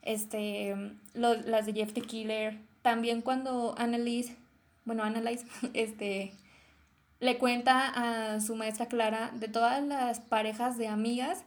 este, 0.03 0.75
las 1.15 1.67
de 1.67 1.73
Jeff 1.73 1.93
the 1.93 2.01
Killer, 2.01 2.59
también 2.83 3.23
cuando 3.23 3.75
Annalise, 3.79 4.37
bueno, 4.85 5.03
Annalise, 5.03 5.47
este, 5.75 6.33
le 7.21 7.39
cuenta 7.39 8.35
a 8.35 8.41
su 8.41 8.55
maestra 8.55 8.87
Clara 8.87 9.31
de 9.35 9.49
todas 9.49 9.83
las 9.83 10.21
parejas 10.21 10.79
de 10.79 10.89
amigas 10.89 11.45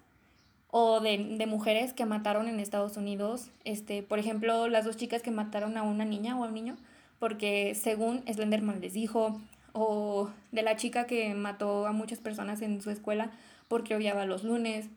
o 0.70 1.02
de, 1.02 1.46
mujeres 1.48 1.94
que 1.94 2.06
mataron 2.06 2.48
en 2.48 2.60
Estados 2.60 2.96
Unidos, 2.96 3.50
este, 3.66 4.04
por 4.04 4.20
ejemplo, 4.20 4.68
las 4.70 4.86
dos 4.86 4.96
chicas 4.96 5.22
que 5.22 5.32
mataron 5.32 5.78
a 5.78 5.84
una 5.84 6.06
niña 6.06 6.38
o 6.38 6.46
a 6.46 6.48
un 6.48 6.54
niño, 6.54 6.78
porque 7.20 7.76
según 7.76 8.24
Slenderman 8.26 8.80
les 8.80 8.94
dijo, 8.94 9.40
o 9.74 10.30
de 10.52 10.64
la 10.64 10.78
chica 10.78 11.06
que 11.08 11.34
mató 11.34 11.88
a 11.88 11.92
muchas 11.92 12.20
personas 12.20 12.62
en 12.62 12.82
su 12.82 12.90
escuela 12.90 13.32
porque 13.68 13.96
odiaba 13.96 14.26
los 14.26 14.44
lunes, 14.44 14.88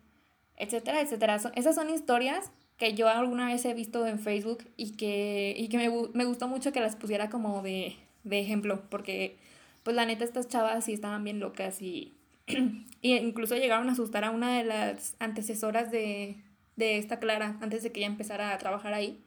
etcétera, 0.57 1.01
etcétera. 1.01 1.37
Esas 1.55 1.75
son 1.75 1.89
historias 1.89 2.51
que 2.77 2.93
yo 2.93 3.07
alguna 3.07 3.47
vez 3.47 3.63
he 3.65 3.73
visto 3.73 4.05
en 4.05 4.19
Facebook 4.19 4.65
y 4.77 4.91
que, 4.97 5.53
y 5.57 5.69
que 5.69 5.77
me, 5.77 5.89
me 6.13 6.25
gustó 6.25 6.47
mucho 6.47 6.71
que 6.71 6.81
las 6.81 6.95
pusiera 6.95 7.29
como 7.29 7.61
de, 7.61 7.95
de, 8.23 8.39
ejemplo, 8.39 8.81
porque 8.89 9.37
pues 9.83 9.95
la 9.95 10.05
neta 10.05 10.25
estas 10.25 10.47
chavas 10.47 10.85
sí 10.85 10.93
estaban 10.93 11.23
bien 11.23 11.39
locas 11.39 11.81
y, 11.81 12.13
y 13.01 13.15
incluso 13.15 13.55
llegaron 13.55 13.89
a 13.89 13.93
asustar 13.93 14.23
a 14.25 14.31
una 14.31 14.57
de 14.57 14.65
las 14.65 15.15
antecesoras 15.19 15.91
de, 15.91 16.37
de 16.75 16.97
esta 16.97 17.19
Clara 17.19 17.57
antes 17.61 17.83
de 17.83 17.91
que 17.91 18.01
ella 18.01 18.07
empezara 18.07 18.53
a 18.53 18.57
trabajar 18.57 18.93
ahí. 18.93 19.21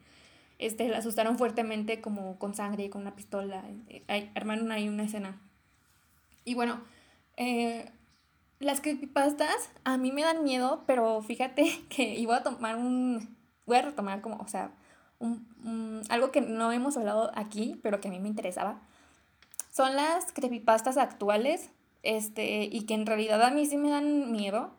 Este, 0.59 0.89
la 0.89 0.97
asustaron 0.97 1.37
fuertemente 1.37 2.01
como 2.01 2.37
con 2.37 2.53
sangre, 2.53 2.83
y 2.85 2.89
con 2.89 3.01
una 3.01 3.15
pistola, 3.15 3.63
armaron 4.35 4.71
ahí 4.73 4.89
una 4.89 5.03
escena. 5.03 5.39
Y 6.43 6.53
bueno, 6.53 6.81
eh, 7.37 7.89
las 8.59 8.81
creepypastas 8.81 9.71
a 9.85 9.97
mí 9.97 10.11
me 10.11 10.23
dan 10.23 10.43
miedo, 10.43 10.83
pero 10.85 11.21
fíjate 11.21 11.79
que 11.89 12.15
iba 12.15 12.37
a 12.37 12.43
tomar 12.43 12.75
un, 12.75 13.38
voy 13.69 13.77
a 13.77 13.83
retomar 13.83 14.19
como, 14.19 14.37
o 14.37 14.47
sea, 14.47 14.71
algo 16.09 16.31
que 16.31 16.41
no 16.41 16.71
hemos 16.71 16.97
hablado 16.97 17.31
aquí, 17.35 17.79
pero 17.81 18.01
que 18.01 18.09
a 18.09 18.11
mí 18.11 18.19
me 18.19 18.27
interesaba. 18.27 18.81
Son 19.71 19.95
las 19.95 20.31
creepypastas 20.33 20.97
actuales, 20.97 21.69
este, 22.03 22.63
y 22.63 22.85
que 22.85 22.93
en 22.95 23.05
realidad 23.05 23.41
a 23.43 23.51
mí 23.51 23.65
sí 23.65 23.77
me 23.77 23.89
dan 23.89 24.31
miedo. 24.31 24.71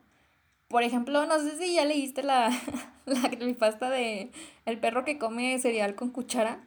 Por 0.68 0.82
ejemplo, 0.82 1.26
no 1.26 1.38
sé 1.40 1.56
si 1.58 1.74
ya 1.74 1.84
leíste 1.84 2.22
la, 2.22 2.50
la 3.06 3.22
creepypasta 3.30 3.90
de 3.90 4.30
el 4.66 4.78
perro 4.78 5.04
que 5.04 5.18
come 5.18 5.58
cereal 5.58 5.94
con 5.94 6.10
cuchara. 6.10 6.64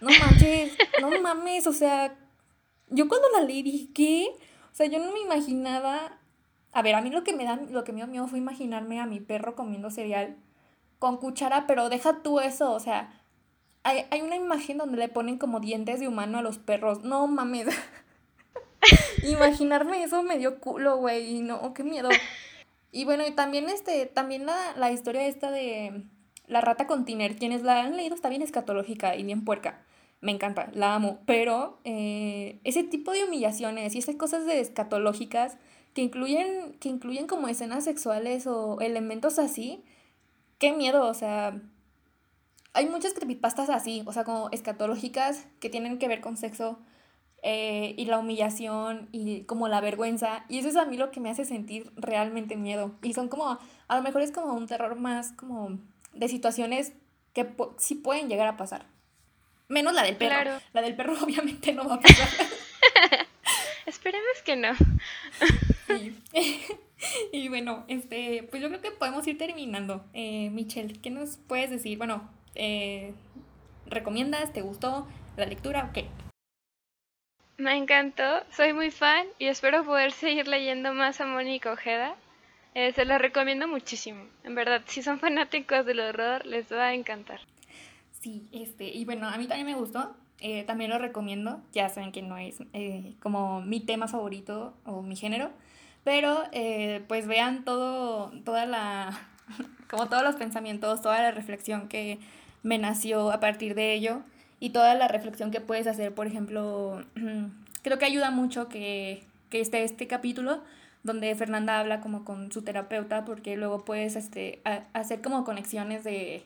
No 0.00 0.08
manches, 0.20 0.76
no 1.00 1.10
mames, 1.20 1.66
o 1.66 1.72
sea, 1.72 2.16
yo 2.90 3.08
cuando 3.08 3.28
la 3.30 3.40
leí 3.40 3.62
dije, 3.62 3.88
¿qué? 3.94 4.28
O 4.72 4.74
sea, 4.74 4.86
yo 4.86 4.98
no 4.98 5.12
me 5.12 5.20
imaginaba. 5.20 6.18
A 6.72 6.82
ver, 6.82 6.94
a 6.96 7.00
mí 7.00 7.10
lo 7.10 7.22
que 7.24 7.32
me 7.32 7.44
da, 7.44 7.56
lo 7.56 7.84
que 7.84 7.92
me 7.92 7.98
dio 7.98 8.08
miedo 8.08 8.26
fue 8.26 8.38
imaginarme 8.38 9.00
a 9.00 9.06
mi 9.06 9.20
perro 9.20 9.54
comiendo 9.54 9.90
cereal 9.90 10.36
con 10.98 11.16
cuchara, 11.18 11.66
pero 11.66 11.88
deja 11.88 12.22
tú 12.22 12.40
eso, 12.40 12.72
o 12.72 12.80
sea, 12.80 13.22
hay, 13.82 14.06
hay 14.10 14.22
una 14.22 14.36
imagen 14.36 14.78
donde 14.78 14.96
le 14.98 15.08
ponen 15.08 15.38
como 15.38 15.60
dientes 15.60 16.00
de 16.00 16.08
humano 16.08 16.38
a 16.38 16.42
los 16.42 16.58
perros. 16.58 17.04
No 17.04 17.26
mames. 17.26 17.66
Imaginarme 19.22 20.02
eso 20.02 20.22
me 20.22 20.38
dio 20.38 20.60
culo, 20.60 20.96
güey, 20.98 21.40
no, 21.40 21.74
qué 21.74 21.84
miedo. 21.84 22.08
Y 22.92 23.04
bueno, 23.04 23.26
y 23.26 23.32
también 23.32 23.68
este, 23.68 24.06
también 24.06 24.46
la, 24.46 24.56
la 24.76 24.90
historia 24.90 25.26
esta 25.26 25.50
de 25.50 26.04
la 26.46 26.60
rata 26.60 26.86
con 26.86 27.04
Tiner, 27.04 27.36
quienes 27.36 27.62
la 27.62 27.82
han 27.82 27.96
leído 27.96 28.14
está 28.14 28.28
bien 28.28 28.42
escatológica 28.42 29.16
y 29.16 29.24
bien 29.24 29.44
puerca 29.44 29.84
me 30.24 30.32
encanta, 30.32 30.70
la 30.72 30.94
amo, 30.94 31.20
pero 31.26 31.78
eh, 31.84 32.58
ese 32.64 32.82
tipo 32.82 33.12
de 33.12 33.24
humillaciones 33.24 33.94
y 33.94 33.98
esas 33.98 34.16
cosas 34.16 34.46
de 34.46 34.58
escatológicas 34.58 35.58
que 35.92 36.00
incluyen, 36.00 36.72
que 36.80 36.88
incluyen 36.88 37.26
como 37.26 37.46
escenas 37.46 37.84
sexuales 37.84 38.46
o 38.46 38.80
elementos 38.80 39.38
así, 39.38 39.84
qué 40.58 40.72
miedo, 40.72 41.06
o 41.06 41.14
sea, 41.14 41.60
hay 42.72 42.86
muchas 42.86 43.14
creepypastas 43.14 43.70
así, 43.70 44.02
o 44.06 44.12
sea, 44.12 44.24
como 44.24 44.48
escatológicas 44.50 45.46
que 45.60 45.70
tienen 45.70 45.98
que 45.98 46.08
ver 46.08 46.20
con 46.20 46.36
sexo 46.36 46.78
eh, 47.42 47.94
y 47.96 48.06
la 48.06 48.18
humillación 48.18 49.08
y 49.12 49.42
como 49.42 49.68
la 49.68 49.80
vergüenza, 49.80 50.44
y 50.48 50.58
eso 50.58 50.68
es 50.68 50.76
a 50.76 50.84
mí 50.84 50.96
lo 50.96 51.10
que 51.10 51.20
me 51.20 51.30
hace 51.30 51.44
sentir 51.44 51.92
realmente 51.96 52.56
miedo, 52.56 52.92
y 53.02 53.14
son 53.14 53.28
como, 53.28 53.58
a 53.88 53.96
lo 53.96 54.02
mejor 54.02 54.22
es 54.22 54.32
como 54.32 54.54
un 54.54 54.66
terror 54.66 54.96
más 54.96 55.32
como 55.32 55.78
de 56.12 56.28
situaciones 56.28 56.92
que 57.32 57.46
sí 57.78 57.96
pueden 57.96 58.28
llegar 58.28 58.46
a 58.48 58.56
pasar. 58.56 58.86
Menos 59.68 59.94
la 59.94 60.02
del 60.02 60.16
perro. 60.16 60.60
La 60.72 60.82
del 60.82 60.94
perro 60.94 61.14
obviamente 61.22 61.72
no 61.72 61.88
va 61.88 61.96
a 61.96 62.00
pasar. 62.00 62.28
Esperemos 63.86 64.42
que 64.44 64.56
no. 64.56 64.68
Y 67.32 67.48
bueno, 67.48 67.84
este, 67.88 68.46
pues 68.50 68.62
yo 68.62 68.68
creo 68.68 68.80
que 68.80 68.90
podemos 68.90 69.26
ir 69.26 69.38
terminando. 69.38 70.04
Eh, 70.12 70.50
Michelle, 70.50 71.00
¿qué 71.00 71.10
nos 71.10 71.36
puedes 71.36 71.70
decir? 71.70 71.98
Bueno, 71.98 72.28
eh, 72.54 73.12
¿recomiendas? 73.86 74.52
¿Te 74.52 74.62
gustó 74.62 75.06
la 75.36 75.46
lectura 75.46 75.88
o 75.90 75.92
qué? 75.92 76.06
Me 77.56 77.76
encantó, 77.76 78.42
soy 78.50 78.72
muy 78.72 78.90
fan 78.90 79.26
y 79.38 79.46
espero 79.46 79.84
poder 79.84 80.12
seguir 80.12 80.48
leyendo 80.48 80.92
más 80.92 81.20
a 81.20 81.26
Mónica 81.26 81.72
Ojeda. 81.72 82.16
Eh, 82.74 82.92
se 82.92 83.04
la 83.04 83.18
recomiendo 83.18 83.68
muchísimo. 83.68 84.24
En 84.42 84.56
verdad, 84.56 84.82
si 84.86 85.02
son 85.02 85.20
fanáticos 85.20 85.86
del 85.86 86.00
horror, 86.00 86.44
les 86.44 86.72
va 86.72 86.86
a 86.86 86.94
encantar. 86.94 87.40
Sí, 88.10 88.48
este, 88.52 88.86
y 88.86 89.04
bueno, 89.04 89.28
a 89.28 89.36
mí 89.36 89.46
también 89.46 89.66
me 89.66 89.74
gustó, 89.74 90.16
eh, 90.40 90.64
también 90.64 90.90
lo 90.90 90.98
recomiendo, 90.98 91.62
ya 91.72 91.88
saben 91.88 92.10
que 92.10 92.22
no 92.22 92.36
es 92.36 92.56
eh, 92.72 93.14
como 93.20 93.60
mi 93.60 93.80
tema 93.80 94.08
favorito 94.08 94.74
o 94.84 95.02
mi 95.02 95.14
género, 95.14 95.50
pero 96.04 96.44
eh, 96.52 97.02
pues 97.08 97.26
vean 97.26 97.64
todo, 97.64 98.30
toda 98.44 98.66
la, 98.66 99.18
como 99.90 100.08
todos 100.08 100.22
los 100.22 100.36
pensamientos, 100.36 101.02
toda 101.02 101.20
la 101.20 101.30
reflexión 101.30 101.88
que 101.88 102.18
me 102.62 102.78
nació 102.78 103.32
a 103.32 103.40
partir 103.40 103.74
de 103.74 103.94
ello 103.94 104.22
y 104.60 104.70
toda 104.70 104.94
la 104.94 105.08
reflexión 105.08 105.50
que 105.50 105.60
puedes 105.60 105.86
hacer, 105.86 106.14
por 106.14 106.26
ejemplo, 106.26 107.04
creo 107.82 107.98
que 107.98 108.04
ayuda 108.04 108.30
mucho 108.30 108.68
que, 108.68 109.24
que 109.50 109.60
esté 109.60 109.82
este 109.82 110.06
capítulo 110.06 110.62
donde 111.02 111.34
Fernanda 111.34 111.78
habla 111.78 112.00
como 112.00 112.24
con 112.24 112.50
su 112.50 112.62
terapeuta 112.62 113.24
porque 113.24 113.56
luego 113.56 113.84
puedes 113.84 114.16
este, 114.16 114.62
hacer 114.94 115.20
como 115.20 115.44
conexiones 115.44 116.02
de 116.02 116.44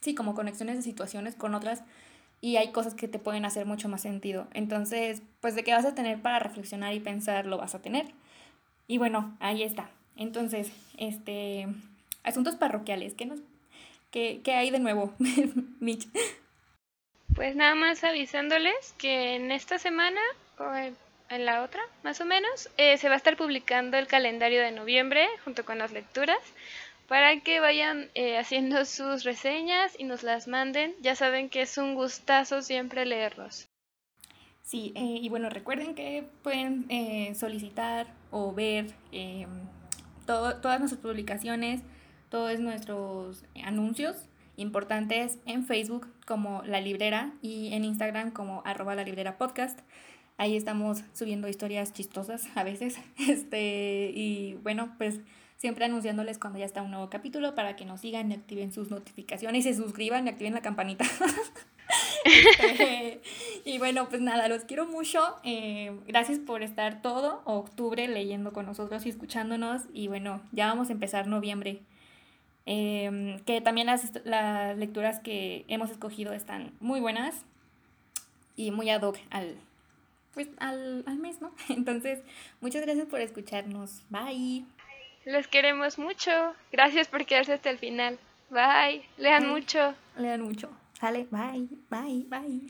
sí, 0.00 0.14
como 0.14 0.34
conexiones 0.34 0.76
de 0.76 0.82
situaciones 0.82 1.34
con 1.34 1.54
otras 1.54 1.82
y 2.40 2.56
hay 2.56 2.72
cosas 2.72 2.94
que 2.94 3.08
te 3.08 3.18
pueden 3.18 3.44
hacer 3.44 3.66
mucho 3.66 3.88
más 3.88 4.00
sentido. 4.00 4.46
Entonces, 4.54 5.22
pues 5.40 5.54
de 5.54 5.62
qué 5.62 5.72
vas 5.72 5.84
a 5.84 5.94
tener 5.94 6.22
para 6.22 6.38
reflexionar 6.38 6.94
y 6.94 7.00
pensar, 7.00 7.46
lo 7.46 7.58
vas 7.58 7.74
a 7.74 7.82
tener. 7.82 8.06
Y 8.90 8.98
bueno, 8.98 9.36
ahí 9.38 9.62
está. 9.62 9.88
Entonces, 10.16 10.72
este, 10.98 11.68
asuntos 12.24 12.56
parroquiales, 12.56 13.14
¿qué, 13.14 13.24
nos, 13.24 13.38
qué, 14.10 14.40
qué 14.42 14.54
hay 14.54 14.72
de 14.72 14.80
nuevo, 14.80 15.14
Mitch? 15.78 16.08
Pues 17.32 17.54
nada 17.54 17.76
más 17.76 18.02
avisándoles 18.02 18.74
que 18.98 19.36
en 19.36 19.52
esta 19.52 19.78
semana, 19.78 20.20
o 20.58 20.64
en 20.74 21.46
la 21.46 21.62
otra, 21.62 21.80
más 22.02 22.20
o 22.20 22.24
menos, 22.24 22.68
eh, 22.78 22.98
se 22.98 23.06
va 23.06 23.14
a 23.14 23.18
estar 23.18 23.36
publicando 23.36 23.96
el 23.96 24.08
calendario 24.08 24.60
de 24.60 24.72
noviembre 24.72 25.24
junto 25.44 25.64
con 25.64 25.78
las 25.78 25.92
lecturas 25.92 26.40
para 27.06 27.38
que 27.42 27.60
vayan 27.60 28.10
eh, 28.16 28.38
haciendo 28.38 28.84
sus 28.86 29.22
reseñas 29.22 29.94
y 30.00 30.02
nos 30.02 30.24
las 30.24 30.48
manden. 30.48 30.96
Ya 31.00 31.14
saben 31.14 31.48
que 31.48 31.60
es 31.60 31.78
un 31.78 31.94
gustazo 31.94 32.60
siempre 32.60 33.06
leerlos. 33.06 33.68
Sí, 34.70 34.92
eh, 34.94 35.18
y 35.20 35.28
bueno, 35.28 35.50
recuerden 35.50 35.96
que 35.96 36.28
pueden 36.44 36.86
eh, 36.90 37.34
solicitar 37.34 38.06
o 38.30 38.54
ver 38.54 38.94
todas 40.26 40.78
nuestras 40.78 41.02
publicaciones, 41.02 41.80
todos 42.28 42.60
nuestros 42.60 43.42
anuncios 43.64 44.28
importantes 44.56 45.40
en 45.44 45.66
Facebook 45.66 46.06
como 46.24 46.62
La 46.62 46.80
Librera 46.80 47.32
y 47.42 47.74
en 47.74 47.84
Instagram 47.84 48.30
como 48.30 48.62
arroba 48.64 48.94
la 48.94 49.02
librera 49.02 49.38
podcast. 49.38 49.80
Ahí 50.36 50.54
estamos 50.54 51.02
subiendo 51.14 51.48
historias 51.48 51.92
chistosas 51.92 52.46
a 52.54 52.62
veces. 52.62 52.96
Este, 53.28 54.12
y 54.14 54.54
bueno, 54.62 54.94
pues 54.98 55.18
siempre 55.56 55.86
anunciándoles 55.86 56.38
cuando 56.38 56.60
ya 56.60 56.64
está 56.64 56.80
un 56.82 56.92
nuevo 56.92 57.10
capítulo 57.10 57.56
para 57.56 57.74
que 57.74 57.84
nos 57.84 58.02
sigan 58.02 58.30
y 58.30 58.34
activen 58.34 58.72
sus 58.72 58.88
notificaciones 58.88 59.66
y 59.66 59.72
se 59.72 59.82
suscriban 59.82 60.28
y 60.28 60.30
activen 60.30 60.54
la 60.54 60.62
campanita. 60.62 61.06
Este, 62.24 63.20
y 63.64 63.78
bueno, 63.78 64.08
pues 64.08 64.20
nada, 64.20 64.48
los 64.48 64.64
quiero 64.64 64.86
mucho. 64.86 65.36
Eh, 65.44 65.92
gracias 66.06 66.38
por 66.38 66.62
estar 66.62 67.02
todo 67.02 67.42
octubre 67.44 68.06
leyendo 68.08 68.52
con 68.52 68.66
nosotros 68.66 69.06
y 69.06 69.08
escuchándonos. 69.08 69.82
Y 69.92 70.08
bueno, 70.08 70.42
ya 70.52 70.66
vamos 70.66 70.88
a 70.88 70.92
empezar 70.92 71.26
noviembre. 71.26 71.80
Em, 72.66 73.38
que 73.40 73.60
también 73.60 73.86
las, 73.86 74.12
las 74.24 74.76
lecturas 74.76 75.18
que 75.20 75.64
hemos 75.68 75.90
escogido 75.90 76.32
están 76.32 76.72
muy 76.80 77.00
buenas 77.00 77.44
y 78.54 78.70
muy 78.70 78.90
ad 78.90 79.02
hoc 79.02 79.18
al, 79.30 79.56
pues, 80.34 80.48
al, 80.58 81.02
al 81.06 81.16
mes, 81.18 81.40
¿no? 81.40 81.52
Entonces, 81.68 82.20
muchas 82.60 82.82
gracias 82.82 83.06
por 83.06 83.20
escucharnos. 83.20 84.02
Bye. 84.10 84.64
Los 85.24 85.48
queremos 85.48 85.98
mucho. 85.98 86.30
Gracias 86.72 87.08
por 87.08 87.26
quedarse 87.26 87.52
hasta 87.52 87.70
el 87.70 87.78
final. 87.78 88.18
Bye. 88.50 89.02
Lean 89.18 89.48
mucho. 89.48 89.94
Lean 90.16 90.42
mucho. 90.42 90.70
Sale. 91.00 91.26
Bye. 91.30 91.66
Bye. 91.90 92.24
Bye. 92.30 92.60